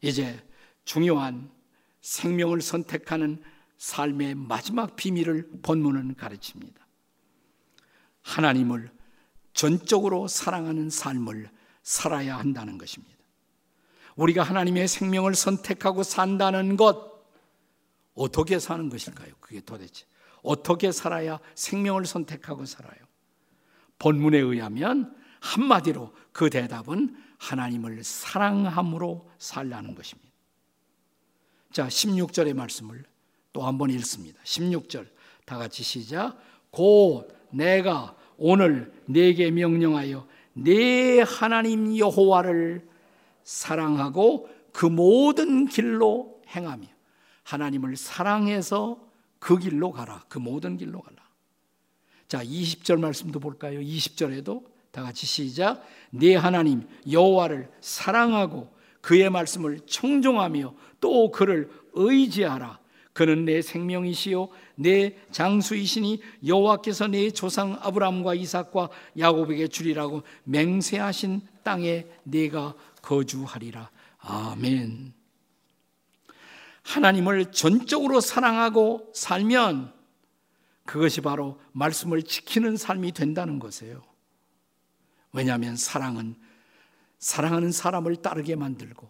이제 0.00 0.40
중요한 0.84 1.50
생명을 2.00 2.60
선택하는 2.60 3.42
삶의 3.76 4.34
마지막 4.34 4.96
비밀을 4.96 5.50
본문은 5.62 6.16
가르칩니다. 6.16 6.86
하나님을 8.22 8.90
전적으로 9.52 10.28
사랑하는 10.28 10.90
삶을 10.90 11.50
살아야 11.82 12.38
한다는 12.38 12.78
것입니다. 12.78 13.16
우리가 14.16 14.42
하나님의 14.42 14.86
생명을 14.86 15.34
선택하고 15.34 16.02
산다는 16.02 16.76
것, 16.76 17.10
어떻게 18.14 18.58
사는 18.58 18.88
것일까요? 18.88 19.32
그게 19.40 19.60
도대체. 19.60 20.04
어떻게 20.42 20.92
살아야 20.92 21.38
생명을 21.54 22.06
선택하고 22.06 22.66
살아요? 22.66 23.00
본문에 23.98 24.38
의하면 24.38 25.14
한마디로 25.40 26.14
그 26.32 26.50
대답은 26.50 27.16
하나님을 27.38 28.04
사랑함으로 28.04 29.30
살라는 29.38 29.94
것입니다. 29.94 30.29
자, 31.72 31.86
16절의 31.88 32.54
말씀을 32.54 33.04
또 33.52 33.62
한 33.62 33.78
번 33.78 33.90
읽습니다. 33.90 34.40
16절. 34.44 35.06
다 35.44 35.58
같이 35.58 35.82
시작. 35.82 36.38
곧 36.70 37.28
내가 37.50 38.16
오늘 38.36 38.92
내게 39.06 39.50
명령하여 39.50 40.26
내 40.52 41.20
하나님 41.20 41.96
여호와를 41.96 42.88
사랑하고 43.42 44.48
그 44.72 44.86
모든 44.86 45.66
길로 45.66 46.40
행하며 46.54 46.86
하나님을 47.42 47.96
사랑해서 47.96 49.00
그 49.38 49.58
길로 49.58 49.90
가라. 49.90 50.24
그 50.28 50.38
모든 50.38 50.76
길로 50.76 51.00
가라. 51.00 51.16
자, 52.28 52.44
20절 52.44 53.00
말씀도 53.00 53.40
볼까요? 53.40 53.80
20절에도 53.80 54.64
다 54.92 55.02
같이 55.02 55.26
시작. 55.26 55.84
네 56.10 56.36
하나님 56.36 56.86
여호와를 57.10 57.70
사랑하고 57.80 58.72
그의 59.00 59.30
말씀을 59.30 59.80
청종하며 59.86 60.74
또 61.00 61.30
그를 61.30 61.70
의지하라. 61.94 62.78
그는 63.12 63.44
내 63.44 63.60
생명이시요 63.60 64.48
내 64.76 65.16
장수이시니 65.32 66.22
여호와께서 66.46 67.08
내 67.08 67.30
조상 67.30 67.76
아브라함과 67.80 68.34
이삭과 68.34 68.88
야곱에게 69.18 69.68
주리라고 69.68 70.22
맹세하신 70.44 71.42
땅에 71.62 72.06
내가 72.22 72.74
거주하리라. 73.02 73.90
아멘. 74.18 75.12
하나님을 76.82 77.52
전적으로 77.52 78.20
사랑하고 78.20 79.10
살면 79.14 79.92
그것이 80.86 81.20
바로 81.20 81.60
말씀을 81.72 82.22
지키는 82.22 82.76
삶이 82.76 83.12
된다는 83.12 83.58
것이에요. 83.58 84.02
왜냐하면 85.32 85.76
사랑은 85.76 86.34
사랑하는 87.18 87.70
사람을 87.70 88.16
따르게 88.16 88.56
만들고 88.56 89.08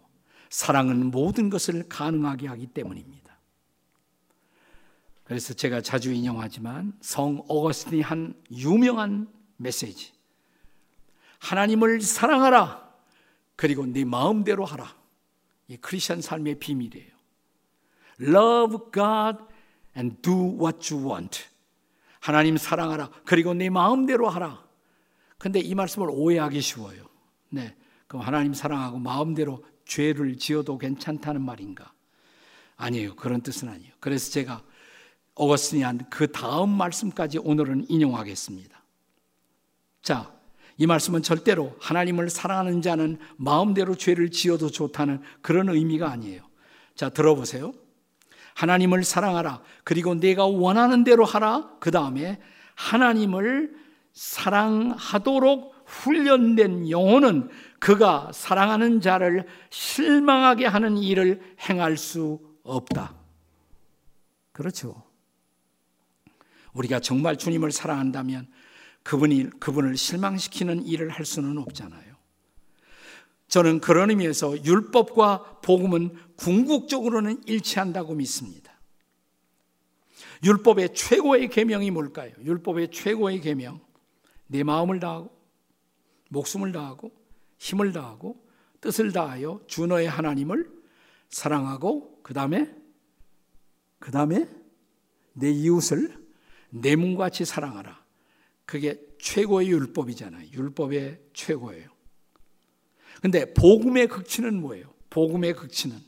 사랑은 0.51 1.11
모든 1.11 1.49
것을 1.49 1.87
가능하게 1.87 2.47
하기 2.47 2.67
때문입니다. 2.67 3.21
그래서 5.23 5.53
제가 5.53 5.81
자주 5.81 6.11
인용하지만 6.11 6.93
성 6.99 7.41
어거스틴이 7.47 8.01
한 8.01 8.35
유명한 8.51 9.29
메시지. 9.55 10.11
하나님을 11.39 12.01
사랑하라. 12.01 12.91
그리고 13.55 13.85
네 13.85 14.03
마음대로 14.03 14.65
하라. 14.65 14.93
이 15.69 15.77
크리스천 15.77 16.21
삶의 16.21 16.59
비밀이에요. 16.59 17.11
Love 18.19 18.91
God 18.93 19.37
and 19.95 20.21
do 20.21 20.57
what 20.59 20.93
you 20.93 21.07
want. 21.07 21.45
하나님 22.19 22.57
사랑하라. 22.57 23.09
그리고 23.23 23.53
네 23.53 23.69
마음대로 23.69 24.27
하라. 24.27 24.61
근데 25.37 25.61
이 25.61 25.73
말씀을 25.73 26.09
오해하기 26.11 26.59
쉬워요. 26.59 27.05
네. 27.49 27.73
그럼 28.07 28.25
하나님 28.25 28.53
사랑하고 28.53 28.99
마음대로 28.99 29.63
죄를 29.91 30.37
지어도 30.37 30.77
괜찮다는 30.77 31.41
말인가? 31.41 31.91
아니에요. 32.77 33.13
그런 33.17 33.41
뜻은 33.41 33.67
아니에요. 33.67 33.91
그래서 33.99 34.31
제가 34.31 34.63
어거스틴이 35.35 35.83
한그 35.83 36.31
다음 36.31 36.69
말씀까지 36.69 37.39
오늘은 37.39 37.87
인용하겠습니다. 37.89 38.81
자, 40.01 40.31
이 40.77 40.87
말씀은 40.87 41.23
절대로 41.23 41.75
하나님을 41.81 42.29
사랑하는 42.29 42.81
자는 42.81 43.19
마음대로 43.35 43.95
죄를 43.95 44.31
지어도 44.31 44.69
좋다는 44.69 45.21
그런 45.41 45.67
의미가 45.67 46.09
아니에요. 46.09 46.41
자, 46.95 47.09
들어보세요. 47.09 47.73
하나님을 48.55 49.03
사랑하라. 49.03 49.61
그리고 49.83 50.15
내가 50.15 50.45
원하는 50.45 51.03
대로 51.03 51.25
하라. 51.25 51.69
그 51.81 51.91
다음에 51.91 52.39
하나님을 52.75 53.75
사랑하도록 54.13 55.75
훈련된 55.85 56.89
영혼은 56.89 57.49
그가 57.81 58.29
사랑하는 58.31 59.01
자를 59.01 59.47
실망하게 59.71 60.67
하는 60.67 60.97
일을 60.97 61.41
행할 61.67 61.97
수 61.97 62.39
없다. 62.61 63.15
그렇죠. 64.51 65.03
우리가 66.73 66.99
정말 66.99 67.39
주님을 67.39 67.71
사랑한다면 67.71 68.47
그분이 69.01 69.49
그분을 69.59 69.97
실망시키는 69.97 70.85
일을 70.85 71.09
할 71.09 71.25
수는 71.25 71.57
없잖아요. 71.57 72.15
저는 73.47 73.81
그런 73.81 74.11
의미에서 74.11 74.63
율법과 74.63 75.61
복음은 75.63 76.15
궁극적으로는 76.35 77.41
일치한다고 77.47 78.13
믿습니다. 78.13 78.79
율법의 80.43 80.93
최고의 80.93 81.49
계명이 81.49 81.89
뭘까요? 81.89 82.31
율법의 82.43 82.91
최고의 82.91 83.41
계명. 83.41 83.81
내 84.45 84.61
마음을 84.61 84.99
다하고 84.99 85.35
목숨을 86.29 86.73
다하고 86.73 87.20
힘을 87.61 87.93
다하고 87.93 88.43
뜻을 88.81 89.11
다하여 89.11 89.61
주 89.67 89.85
너의 89.85 90.09
하나님을 90.09 90.67
사랑하고 91.29 92.19
그 92.23 92.33
다음에 92.33 92.75
그 93.99 94.09
다음에 94.09 94.49
내 95.33 95.51
이웃을 95.51 96.19
내 96.71 96.95
몸같이 96.95 97.45
사랑하라. 97.45 98.03
그게 98.65 98.99
최고의 99.19 99.69
율법이잖아요. 99.69 100.49
율법의 100.51 101.21
최고예요. 101.33 101.87
근데 103.21 103.53
복음의 103.53 104.07
극치는 104.07 104.59
뭐예요? 104.59 104.91
복음의 105.11 105.53
극치는 105.53 105.99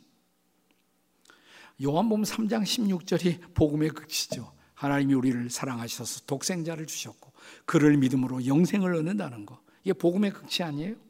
요한복음 1.84 2.24
3장 2.24 2.64
16절이 2.64 3.54
복음의 3.54 3.90
극치죠. 3.90 4.52
하나님이 4.74 5.14
우리를 5.14 5.50
사랑하셔서 5.52 6.22
독생자를 6.26 6.88
주셨고 6.88 7.32
그를 7.66 7.96
믿음으로 7.98 8.48
영생을 8.48 8.96
얻는다는 8.96 9.46
거. 9.46 9.62
이게 9.84 9.94
복음의 9.94 10.32
극치 10.32 10.64
아니에요? 10.64 11.03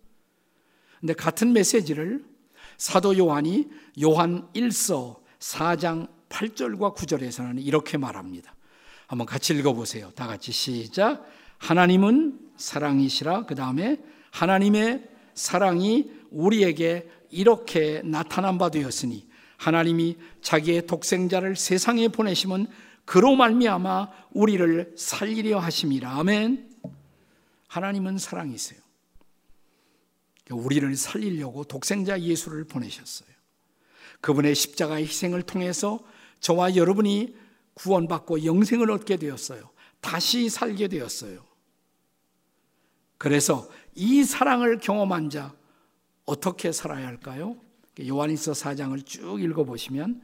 근데 1.03 1.13
같은 1.15 1.51
메시지를 1.51 2.23
사도 2.77 3.17
요한이 3.17 3.67
요한 4.01 4.47
1서 4.53 5.17
4장 5.37 6.07
8절과 6.29 6.95
9절에서는 6.95 7.61
이렇게 7.61 7.97
말합니다. 7.97 8.55
한번 9.07 9.27
같이 9.27 9.53
읽어보세요. 9.53 10.11
다 10.15 10.27
같이 10.27 10.53
시작. 10.53 11.27
하나님은 11.57 12.39
사랑이시라. 12.55 13.47
그 13.47 13.53
다음에 13.53 13.99
하나님의 14.31 15.03
사랑이 15.33 16.09
우리에게 16.31 17.09
이렇게 17.31 18.01
나타난 18.05 18.57
바 18.57 18.69
되었으니 18.69 19.27
하나님이 19.57 20.15
자기의 20.41 20.87
독생자를 20.87 21.57
세상에 21.57 22.07
보내심은 22.07 22.67
그로 23.03 23.35
말미암아 23.35 24.07
우리를 24.31 24.93
살리려 24.95 25.59
하심이라. 25.59 26.09
아멘. 26.17 26.69
하나님은 27.67 28.19
사랑이세요. 28.19 28.82
우리를 30.51 30.95
살리려고 30.95 31.63
독생자 31.63 32.19
예수를 32.19 32.65
보내셨어요. 32.65 33.29
그분의 34.21 34.55
십자가의 34.55 35.05
희생을 35.05 35.43
통해서 35.43 35.99
저와 36.39 36.75
여러분이 36.75 37.35
구원받고 37.73 38.45
영생을 38.45 38.91
얻게 38.91 39.17
되었어요. 39.17 39.69
다시 39.99 40.49
살게 40.49 40.87
되었어요. 40.87 41.43
그래서 43.17 43.69
이 43.95 44.23
사랑을 44.23 44.79
경험한 44.79 45.29
자 45.29 45.55
어떻게 46.25 46.71
살아야 46.71 47.07
할까요? 47.07 47.57
요한일서 47.99 48.53
4장을 48.53 49.05
쭉 49.05 49.41
읽어 49.41 49.63
보시면 49.63 50.21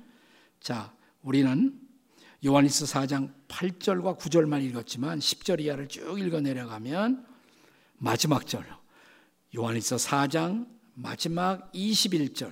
자, 0.59 0.93
우리는 1.21 1.79
요한일서 2.45 2.85
4장 2.85 3.33
8절과 3.47 4.17
9절만 4.17 4.63
읽었지만 4.63 5.19
10절 5.19 5.61
이하를 5.61 5.87
쭉 5.87 6.19
읽어 6.19 6.41
내려가면 6.41 7.25
마지막 7.97 8.47
절 8.47 8.65
요한일서 9.55 9.95
4장 9.95 10.67
마지막 10.93 11.71
21절 11.73 12.51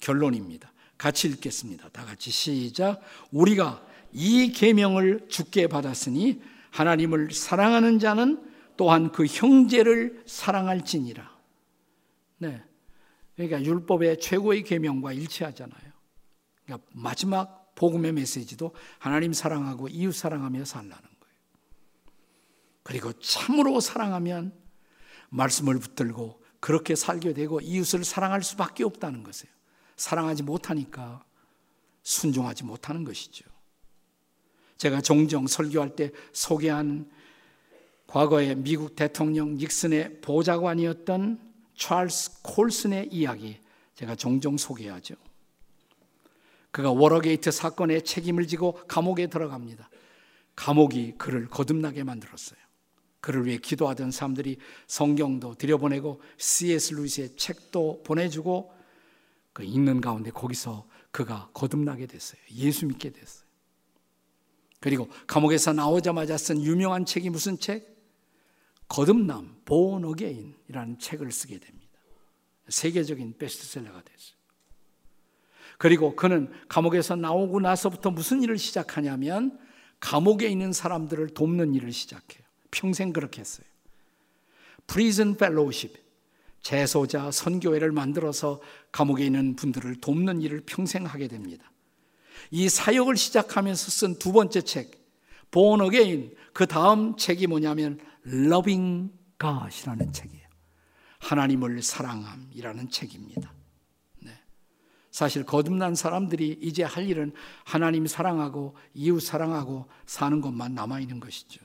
결론입니다. 0.00 0.72
같이 0.98 1.28
읽겠습니다. 1.28 1.88
다 1.90 2.04
같이 2.04 2.30
시작. 2.30 3.00
우리가 3.30 3.84
이 4.12 4.52
계명을 4.52 5.26
주께 5.28 5.66
받았으니 5.66 6.40
하나님을 6.70 7.32
사랑하는 7.32 7.98
자는 7.98 8.44
또한 8.76 9.12
그 9.12 9.26
형제를 9.26 10.22
사랑할지니라. 10.26 11.30
네. 12.38 12.62
그러니까 13.36 13.62
율법의 13.62 14.20
최고의 14.20 14.62
계명과 14.62 15.12
일치하잖아요. 15.12 15.92
그러니까 16.64 16.88
마지막 16.92 17.74
복음의 17.74 18.12
메시지도 18.12 18.74
하나님 18.98 19.32
사랑하고 19.32 19.88
이웃 19.88 20.12
사랑하며 20.12 20.64
살라는 20.64 20.94
거예요. 20.94 21.36
그리고 22.82 23.12
참으로 23.14 23.80
사랑하면 23.80 24.52
말씀을 25.34 25.78
붙들고 25.78 26.40
그렇게 26.60 26.94
살게 26.94 27.34
되고 27.34 27.60
이웃을 27.60 28.04
사랑할 28.04 28.42
수밖에 28.42 28.84
없다는 28.84 29.22
것이에요. 29.22 29.52
사랑하지 29.96 30.42
못하니까 30.42 31.24
순종하지 32.02 32.64
못하는 32.64 33.04
것이죠. 33.04 33.44
제가 34.76 35.00
종종 35.00 35.46
설교할 35.46 35.96
때 35.96 36.10
소개한 36.32 37.10
과거에 38.06 38.54
미국 38.54 38.96
대통령 38.96 39.56
닉슨의 39.56 40.20
보좌관이었던 40.20 41.40
찰스 41.76 42.42
콜슨의 42.42 43.08
이야기 43.10 43.58
제가 43.94 44.14
종종 44.14 44.56
소개하죠. 44.56 45.14
그가 46.70 46.90
워터게이트 46.90 47.50
사건의 47.50 48.02
책임을 48.02 48.46
지고 48.46 48.72
감옥에 48.88 49.28
들어갑니다. 49.28 49.88
감옥이 50.56 51.14
그를 51.18 51.48
거듭나게 51.48 52.04
만들었어요. 52.04 52.63
그를 53.24 53.46
위해 53.46 53.56
기도하던 53.56 54.10
사람들이 54.10 54.58
성경도 54.86 55.54
들여보내고 55.54 56.20
C.S. 56.36 56.92
루이스의 56.92 57.36
책도 57.36 58.02
보내주고 58.04 58.70
그 59.54 59.62
읽는 59.62 60.02
가운데 60.02 60.30
거기서 60.30 60.86
그가 61.10 61.48
거듭나게 61.54 62.04
됐어요. 62.06 62.38
예수 62.54 62.84
믿게 62.84 63.12
됐어요. 63.12 63.46
그리고 64.78 65.08
감옥에서 65.26 65.72
나오자마자 65.72 66.36
쓴 66.36 66.62
유명한 66.62 67.06
책이 67.06 67.30
무슨 67.30 67.58
책? 67.58 67.96
거듭남, 68.88 69.56
Born 69.64 70.04
Again이라는 70.04 70.98
책을 70.98 71.32
쓰게 71.32 71.60
됩니다. 71.60 71.88
세계적인 72.68 73.38
베스트셀러가 73.38 74.02
됐어요. 74.02 74.36
그리고 75.78 76.14
그는 76.14 76.52
감옥에서 76.68 77.16
나오고 77.16 77.60
나서부터 77.60 78.10
무슨 78.10 78.42
일을 78.42 78.58
시작하냐면 78.58 79.58
감옥에 79.98 80.46
있는 80.46 80.74
사람들을 80.74 81.30
돕는 81.30 81.74
일을 81.74 81.90
시작해요. 81.90 82.43
평생 82.74 83.12
그렇게 83.12 83.40
했어요. 83.40 83.66
Prison 84.86 85.36
Fellowship, 85.36 85.96
재소자 86.60 87.30
선교회를 87.30 87.92
만들어서 87.92 88.60
감옥에 88.90 89.24
있는 89.26 89.54
분들을 89.54 90.00
돕는 90.00 90.42
일을 90.42 90.62
평생 90.66 91.06
하게 91.06 91.28
됩니다. 91.28 91.70
이 92.50 92.68
사역을 92.68 93.16
시작하면서 93.16 93.90
쓴 93.90 94.18
두 94.18 94.32
번째 94.32 94.60
책, 94.62 94.90
Born 95.50 95.88
그 96.52 96.66
다음 96.66 97.16
책이 97.16 97.46
뭐냐면 97.46 98.00
Loving 98.26 99.12
God이라는 99.38 100.12
책이에요. 100.12 100.44
하나님을 101.20 101.80
사랑함이라는 101.80 102.90
책입니다. 102.90 103.52
네. 104.20 104.32
사실 105.10 105.44
거듭난 105.44 105.94
사람들이 105.94 106.58
이제 106.60 106.82
할 106.82 107.08
일은 107.08 107.32
하나님 107.64 108.06
사랑하고 108.06 108.76
이웃 108.94 109.20
사랑하고 109.20 109.86
사는 110.06 110.40
것만 110.40 110.74
남아 110.74 111.00
있는 111.00 111.20
것이죠. 111.20 111.64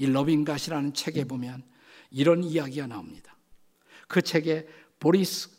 이 0.00 0.06
러빙 0.06 0.44
갓이라는 0.44 0.94
책에 0.94 1.24
보면 1.24 1.62
이런 2.10 2.42
이야기가 2.42 2.86
나옵니다. 2.86 3.36
그 4.08 4.22
책에 4.22 4.66
보리스 4.98 5.50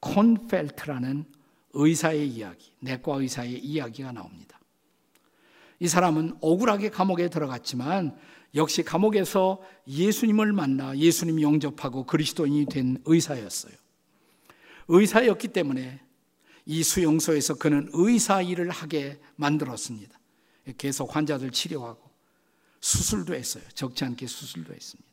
콘펠트라는 0.00 1.24
의사의 1.72 2.28
이야기, 2.28 2.72
내과 2.80 3.16
의사의 3.16 3.58
이야기가 3.58 4.12
나옵니다. 4.12 4.60
이 5.80 5.88
사람은 5.88 6.36
억울하게 6.42 6.90
감옥에 6.90 7.30
들어갔지만 7.30 8.14
역시 8.54 8.82
감옥에서 8.82 9.62
예수님을 9.88 10.52
만나 10.52 10.94
예수님 10.94 11.40
영접하고 11.40 12.04
그리스도인이 12.04 12.66
된 12.66 12.98
의사였어요. 13.06 13.72
의사였기 14.88 15.48
때문에 15.48 16.00
이 16.66 16.82
수용소에서 16.82 17.54
그는 17.54 17.88
의사 17.94 18.42
일을 18.42 18.68
하게 18.68 19.18
만들었습니다. 19.36 20.18
계속 20.76 21.16
환자들 21.16 21.50
치료하고 21.50 22.05
수술도 22.80 23.34
했어요. 23.34 23.64
적지 23.74 24.04
않게 24.04 24.26
수술도 24.26 24.72
했습니다. 24.72 25.10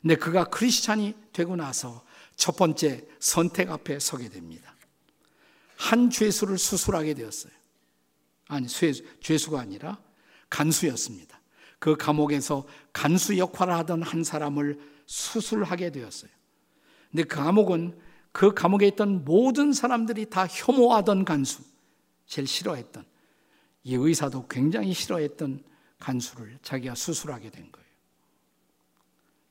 근데 0.00 0.16
그가 0.16 0.44
크리스찬이 0.44 1.14
되고 1.32 1.56
나서 1.56 2.04
첫 2.36 2.56
번째 2.56 3.06
선택 3.18 3.70
앞에 3.70 3.98
서게 3.98 4.28
됩니다. 4.28 4.74
한 5.76 6.10
죄수를 6.10 6.58
수술하게 6.58 7.14
되었어요. 7.14 7.52
아니, 8.48 8.66
죄수가 8.68 9.60
아니라 9.60 9.98
간수였습니다. 10.50 11.40
그 11.78 11.96
감옥에서 11.96 12.66
간수 12.92 13.38
역할을 13.38 13.74
하던 13.74 14.02
한 14.02 14.24
사람을 14.24 14.80
수술하게 15.06 15.90
되었어요. 15.90 16.30
근데 17.10 17.24
그 17.24 17.36
감옥은 17.36 17.98
그 18.32 18.52
감옥에 18.54 18.86
있던 18.88 19.24
모든 19.24 19.72
사람들이 19.72 20.30
다 20.30 20.46
혐오하던 20.46 21.24
간수, 21.24 21.62
제일 22.26 22.46
싫어했던 22.46 23.04
이 23.84 23.94
의사도 23.94 24.46
굉장히 24.48 24.92
싫어했던 24.92 25.64
간수를 25.98 26.58
자기가 26.62 26.94
수술하게 26.94 27.50
된 27.50 27.70
거예요. 27.72 27.88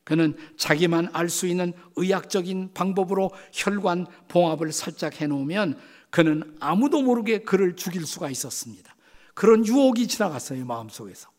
그는 0.03 0.37
자기만 0.55 1.09
알 1.13 1.27
수 1.29 1.47
있는 1.47 1.73
의학적인 1.97 2.73
방법으로 2.73 3.31
혈관 3.51 4.07
봉합을 4.29 4.71
살짝 4.71 5.19
해놓으면 5.19 5.77
그는 6.09 6.55
아무도 6.61 7.01
모르게 7.01 7.39
그를 7.39 7.75
죽일 7.75 8.05
수가 8.05 8.29
있었습니다. 8.29 8.95
그런 9.33 9.65
유혹이 9.67 10.07
지나갔어요, 10.07 10.65
마음속에서. 10.65 11.29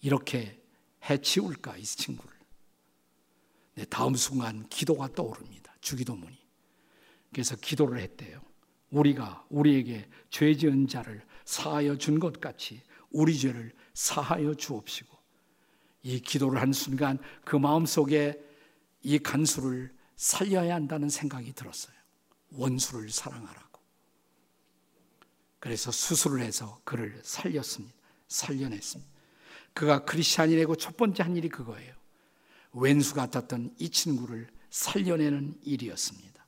이렇게 0.00 0.60
해치울까, 1.08 1.76
이 1.76 1.84
친구를. 1.84 2.32
네, 3.76 3.84
다음 3.84 4.16
순간 4.16 4.68
기도가 4.68 5.08
떠오릅니다. 5.14 5.72
주기도문이. 5.80 6.36
그래서 7.32 7.56
기도를 7.56 8.00
했대요. 8.00 8.40
우리가 8.90 9.46
우리에게 9.48 10.08
죄 10.28 10.54
지은 10.54 10.88
자를 10.88 11.24
사하여 11.44 11.96
준 11.96 12.18
것 12.18 12.40
같이 12.40 12.82
우리 13.12 13.38
죄를 13.38 13.72
사하여 13.94 14.54
주옵시고 14.54 15.16
이 16.02 16.20
기도를 16.20 16.60
한 16.60 16.72
순간 16.72 17.18
그 17.44 17.56
마음속에 17.56 18.40
이 19.02 19.18
간수를 19.18 19.94
살려야 20.16 20.74
한다는 20.74 21.08
생각이 21.08 21.52
들었어요. 21.52 21.94
원수를 22.50 23.10
사랑하라고. 23.10 23.80
그래서 25.58 25.90
수술을 25.90 26.42
해서 26.42 26.80
그를 26.84 27.20
살렸습니다. 27.22 27.96
살려냈습니다. 28.28 29.12
그가 29.74 30.04
크리스찬이 30.04 30.56
되고 30.56 30.76
첫 30.76 30.96
번째 30.96 31.22
한 31.22 31.36
일이 31.36 31.48
그거예요. 31.48 31.94
왼수 32.72 33.14
같았던 33.14 33.74
이 33.78 33.88
친구를 33.90 34.48
살려내는 34.70 35.58
일이었습니다. 35.62 36.44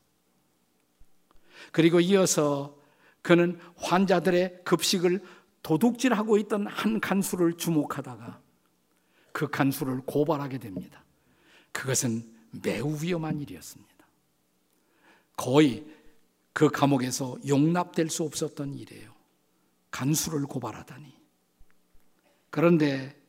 그리고 1.72 2.00
이어서 2.00 2.78
그는 3.22 3.58
환자들의 3.76 4.60
급식을 4.64 5.22
도둑질하고 5.64 6.36
있던 6.38 6.68
한 6.68 7.00
간수를 7.00 7.54
주목하다가 7.54 8.40
그 9.32 9.48
간수를 9.48 10.02
고발하게 10.06 10.58
됩니다. 10.58 11.02
그것은 11.72 12.30
매우 12.62 12.96
위험한 13.02 13.40
일이었습니다. 13.40 13.92
거의 15.36 15.84
그 16.52 16.68
감옥에서 16.68 17.36
용납될 17.48 18.10
수 18.10 18.22
없었던 18.22 18.74
일이에요. 18.74 19.12
간수를 19.90 20.42
고발하다니. 20.42 21.12
그런데 22.50 23.20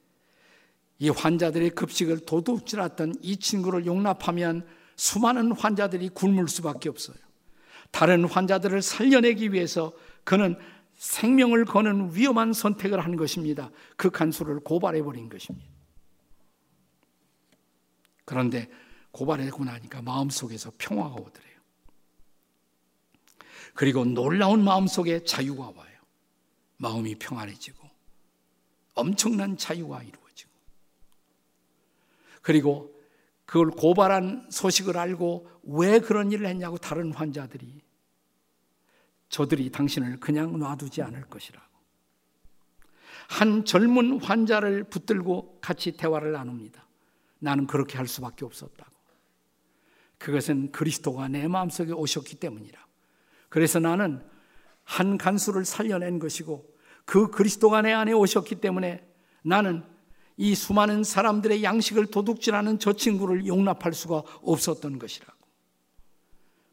이 1.00 1.10
환자들의 1.10 1.71
급식을 1.71 2.19
도둑질했던 2.26 3.15
이 3.21 3.38
친구를 3.38 3.86
용납하면 3.86 4.67
수많은 4.98 5.54
환자들이 5.54 6.10
굶을 6.10 6.48
수밖에 6.48 6.89
없어요. 6.89 7.17
다른 7.91 8.26
환자들을 8.26 8.82
살려내기 8.82 9.54
위해서 9.54 9.93
그는 10.24 10.58
생명을 10.95 11.65
거는 11.65 12.15
위험한 12.15 12.53
선택을 12.53 13.03
한 13.03 13.15
것입니다. 13.15 13.69
그 13.97 14.10
간수를 14.10 14.60
고발해 14.62 15.03
버린 15.03 15.29
것입니다. 15.29 15.69
그런데 18.23 18.69
고발하고 19.12 19.63
나니까 19.63 20.01
마음속에서 20.01 20.71
평화가 20.77 21.15
오더래요. 21.15 21.55
그리고 23.73 24.03
놀라운 24.05 24.63
마음속에 24.63 25.23
자유가 25.23 25.71
와요. 25.75 25.95
마음이 26.77 27.15
평안해지고 27.15 27.89
엄청난 28.95 29.58
자유가 29.58 30.01
이루어지고 30.01 30.51
그리고 32.41 32.93
그걸 33.45 33.69
고발한 33.71 34.47
소식을 34.49 34.97
알고 34.97 35.49
왜 35.63 35.99
그런 35.99 36.31
일을 36.31 36.47
했냐고 36.47 36.77
다른 36.77 37.13
환자들이 37.13 37.85
저들이 39.29 39.69
당신을 39.69 40.19
그냥 40.19 40.57
놔두지 40.57 41.01
않을 41.01 41.23
것이라고. 41.25 41.65
한 43.27 43.65
젊은 43.65 44.21
환자를 44.21 44.83
붙들고 44.85 45.59
같이 45.61 45.93
대화를 45.93 46.31
나눕니다. 46.31 46.85
나는 47.39 47.67
그렇게 47.67 47.97
할 47.97 48.07
수밖에 48.07 48.45
없었다고. 48.45 48.95
그것은 50.17 50.71
그리스도가 50.71 51.27
내 51.27 51.47
마음속에 51.47 51.91
오셨기 51.91 52.35
때문이라. 52.35 52.83
그래서 53.49 53.79
나는 53.79 54.23
한 54.83 55.17
간수를 55.17 55.65
살려낸 55.65 56.19
것이고 56.19 56.73
그 57.05 57.29
그리스도가 57.29 57.81
내 57.81 57.91
안에 57.91 58.13
오셨기 58.13 58.55
때문에 58.55 59.07
나는 59.43 59.83
이 60.38 60.53
수많은 60.55 61.03
사람들의 61.03 61.63
양식을 61.63 62.07
도둑질하는 62.07 62.79
저 62.79 62.93
친구를 62.93 63.47
용납할 63.47 63.93
수가 63.93 64.23
없었던 64.41 64.99
것이라고. 64.99 65.33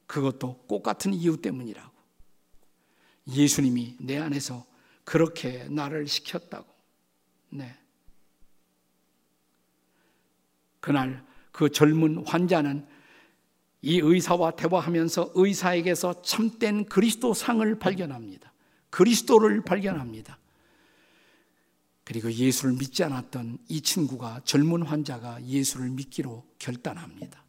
그것도 0.06 0.64
꽃 0.66 0.82
같은 0.82 1.14
이유 1.14 1.40
때문이라고. 1.40 1.91
예수님이 3.28 3.96
내 4.00 4.18
안에서 4.18 4.66
그렇게 5.04 5.66
나를 5.68 6.06
시켰다고. 6.06 6.66
네. 7.50 7.76
그날 10.80 11.24
그 11.52 11.70
젊은 11.70 12.26
환자는 12.26 12.86
이 13.82 13.98
의사와 13.98 14.52
대화하면서 14.52 15.32
의사에게서 15.34 16.22
참된 16.22 16.84
그리스도 16.86 17.34
상을 17.34 17.78
발견합니다. 17.78 18.52
그리스도를 18.90 19.62
발견합니다. 19.64 20.38
그리고 22.04 22.30
예수를 22.30 22.74
믿지 22.74 23.04
않았던 23.04 23.58
이 23.68 23.80
친구가 23.80 24.42
젊은 24.44 24.82
환자가 24.82 25.44
예수를 25.44 25.90
믿기로 25.90 26.44
결단합니다. 26.58 27.42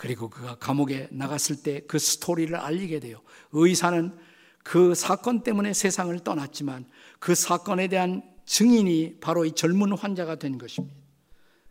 그리고 0.00 0.30
그가 0.30 0.54
감옥에 0.54 1.08
나갔을 1.10 1.62
때 1.62 1.82
그 1.86 1.98
스토리를 1.98 2.56
알리게 2.56 3.00
돼요. 3.00 3.20
의사는 3.52 4.16
그 4.62 4.94
사건 4.94 5.42
때문에 5.42 5.74
세상을 5.74 6.18
떠났지만 6.20 6.86
그 7.18 7.34
사건에 7.34 7.86
대한 7.86 8.22
증인이 8.46 9.18
바로 9.20 9.44
이 9.44 9.52
젊은 9.52 9.92
환자가 9.92 10.36
된 10.36 10.56
것입니다. 10.56 10.96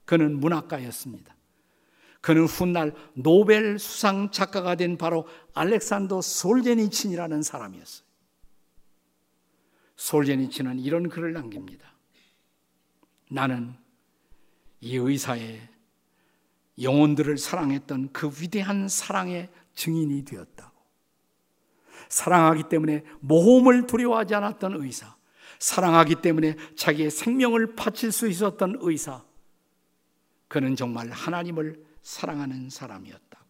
그는 0.06 0.39
문학가였습니다. 0.39 1.36
그는 2.22 2.46
훗날 2.46 2.94
노벨 3.15 3.80
수상 3.80 4.30
작가가 4.30 4.76
된 4.76 5.00
바로 5.00 5.26
알렉산더 5.56 6.22
솔제니친이라는 6.22 7.42
사람이었어요. 7.42 8.08
솔제니친은 9.96 10.78
이런 10.78 11.10
글을 11.10 11.34
남깁니다. 11.34 11.96
나는 13.32 13.74
이 14.82 14.98
의사의 14.98 15.79
영혼들을 16.82 17.38
사랑했던 17.38 18.13
그 18.13 18.32
위대한 18.42 18.88
사랑의 18.88 19.50
증인이 19.76 20.26
되었다고. 20.26 20.78
사랑하기 22.10 22.63
때문에 22.70 23.04
모험을 23.20 23.86
두려워하지 23.88 24.36
않았던 24.36 24.82
의사. 24.82 25.15
사랑하기 25.60 26.15
때문에 26.22 26.56
자기의 26.76 27.12
생명을 27.12 27.76
바칠 27.76 28.12
수 28.12 28.28
있었던 28.28 28.78
의사. 28.80 29.24
그는 30.48 30.76
정말 30.76 31.10
하나님을 31.12 31.86
사랑하는 32.02 32.70
사람이었다고. 32.70 33.46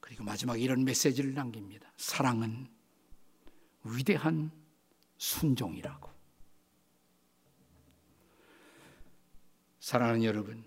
그리고 0.00 0.24
마지막 0.24 0.60
이런 0.60 0.84
메시지를 0.84 1.34
남깁니다. 1.34 1.92
사랑은 1.96 2.68
위대한 3.82 4.50
순종이라고. 5.18 6.10
사랑하는 9.80 10.24
여러분, 10.24 10.64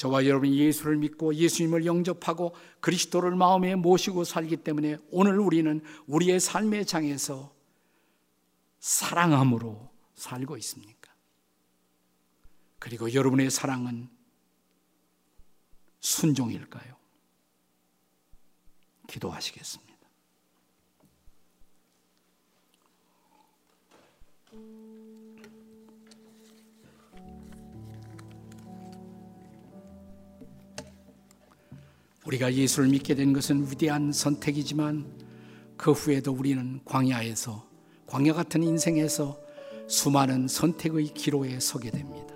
저와 0.00 0.24
여러분이 0.24 0.58
예수를 0.58 0.96
믿고 0.96 1.34
예수님을 1.34 1.84
영접하고 1.84 2.54
그리스도를 2.80 3.36
마음에 3.36 3.74
모시고 3.74 4.24
살기 4.24 4.56
때문에 4.56 4.96
오늘 5.10 5.38
우리는 5.38 5.82
우리의 6.06 6.40
삶의 6.40 6.86
장에서 6.86 7.54
사랑함으로 8.78 9.90
살고 10.14 10.56
있습니까? 10.56 11.12
그리고 12.78 13.12
여러분의 13.12 13.50
사랑은 13.50 14.08
순종일까요? 16.00 16.96
기도하시겠습니다. 19.06 19.89
우리가 32.30 32.54
예수를 32.54 32.88
믿게 32.90 33.16
된 33.16 33.32
것은 33.32 33.68
위대한 33.70 34.12
선택이지만 34.12 35.04
그 35.76 35.90
후에도 35.90 36.32
우리는 36.32 36.80
광야에서 36.84 37.66
광야 38.06 38.34
같은 38.34 38.62
인생에서 38.62 39.36
수많은 39.88 40.46
선택의 40.46 41.06
기로에 41.06 41.58
서게 41.58 41.90
됩니다. 41.90 42.34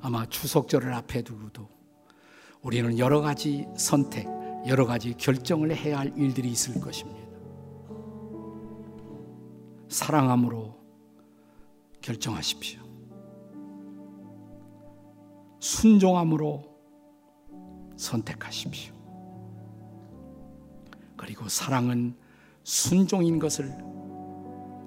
아마 0.00 0.26
추석절을 0.26 0.92
앞에 0.92 1.22
두고도 1.22 1.68
우리는 2.60 2.98
여러 2.98 3.22
가지 3.22 3.66
선택, 3.78 4.26
여러 4.66 4.84
가지 4.84 5.14
결정을 5.14 5.74
해야 5.74 6.00
할 6.00 6.12
일들이 6.16 6.50
있을 6.50 6.80
것입니다. 6.80 7.22
사랑함으로 9.88 10.76
결정하십시오. 12.02 12.82
순종함으로 15.60 16.71
선택하십시오. 18.02 18.92
그리고 21.16 21.48
사랑은 21.48 22.14
순종인 22.64 23.38
것을 23.38 23.72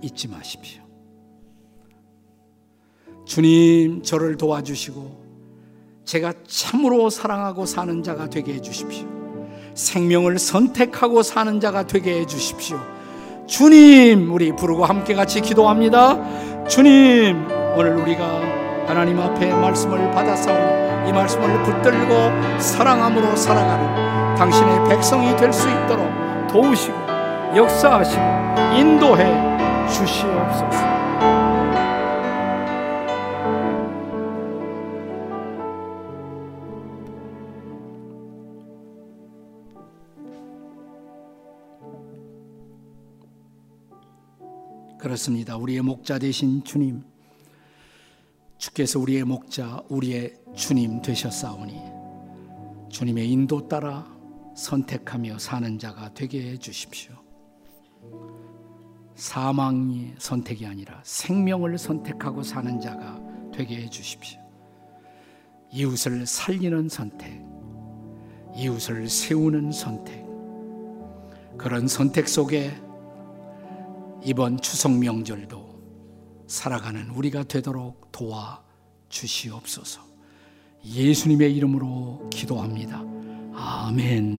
잊지 0.02 0.28
마십시오. 0.28 0.84
주님, 3.26 4.04
저를 4.04 4.36
도와주시고, 4.38 5.24
제가 6.04 6.34
참으로 6.46 7.10
사랑하고 7.10 7.66
사는 7.66 8.04
자가 8.04 8.30
되게 8.30 8.56
해 8.56 8.62
주십시오. 8.62 9.08
생명을 9.74 10.38
선택하고 10.38 11.24
사는 11.24 11.60
자가 11.60 11.88
되게 11.88 12.20
해 12.20 12.26
주십시오. 12.26 12.78
주님, 13.48 14.32
우리 14.32 14.54
부르고 14.56 14.86
함께 14.86 15.16
같이 15.16 15.42
기도합니다. 15.42 16.68
주님, 16.68 17.48
오늘 17.78 17.96
우리가 17.96 18.88
하나님 18.88 19.20
앞에 19.20 19.52
말씀을 19.54 20.12
받아서 20.12 20.85
이 21.08 21.12
말씀을 21.14 21.64
붙들고 21.64 22.60
사랑함으로 22.60 23.36
살아가는 23.36 24.36
당신의 24.36 24.90
백성이 24.90 25.36
될 25.38 25.52
수 25.54 25.68
있도록 25.70 26.08
도우시고 26.48 26.98
역사하시고 27.56 28.22
인도해 28.78 29.26
주시옵소서. 29.88 30.96
그렇습니다. 44.98 45.56
우리의 45.58 45.82
목자 45.82 46.18
되신 46.20 46.64
주님. 46.64 47.04
주께서 48.58 49.00
우리의 49.00 49.24
목자, 49.24 49.84
우리의 49.90 50.36
주님 50.56 51.02
되셨사오니 51.02 51.82
주님의 52.90 53.30
인도 53.30 53.68
따라 53.68 54.06
선택하며 54.56 55.38
사는 55.38 55.78
자가 55.78 56.14
되게 56.14 56.52
해 56.52 56.58
주십시오. 56.58 57.14
사망이 59.16 60.14
선택이 60.18 60.66
아니라 60.66 61.02
생명을 61.04 61.78
선택하고 61.78 62.44
사는 62.44 62.80
자가 62.80 63.20
되게 63.54 63.78
해 63.78 63.90
주십시오. 63.90 64.40
이웃을 65.72 66.26
살리는 66.26 66.88
선택, 66.88 67.44
이웃을 68.56 69.10
세우는 69.10 69.72
선택, 69.72 70.26
그런 71.58 71.88
선택 71.88 72.30
속에 72.30 72.72
이번 74.24 74.58
추석 74.60 74.98
명절도 74.98 75.65
살아가는 76.48 77.10
우리가 77.10 77.44
되도록 77.44 78.12
도와 78.12 78.64
주시옵소서. 79.10 80.02
예수님의 80.86 81.56
이름으로 81.56 82.30
기도합니다. 82.32 83.04
아멘. 83.54 84.38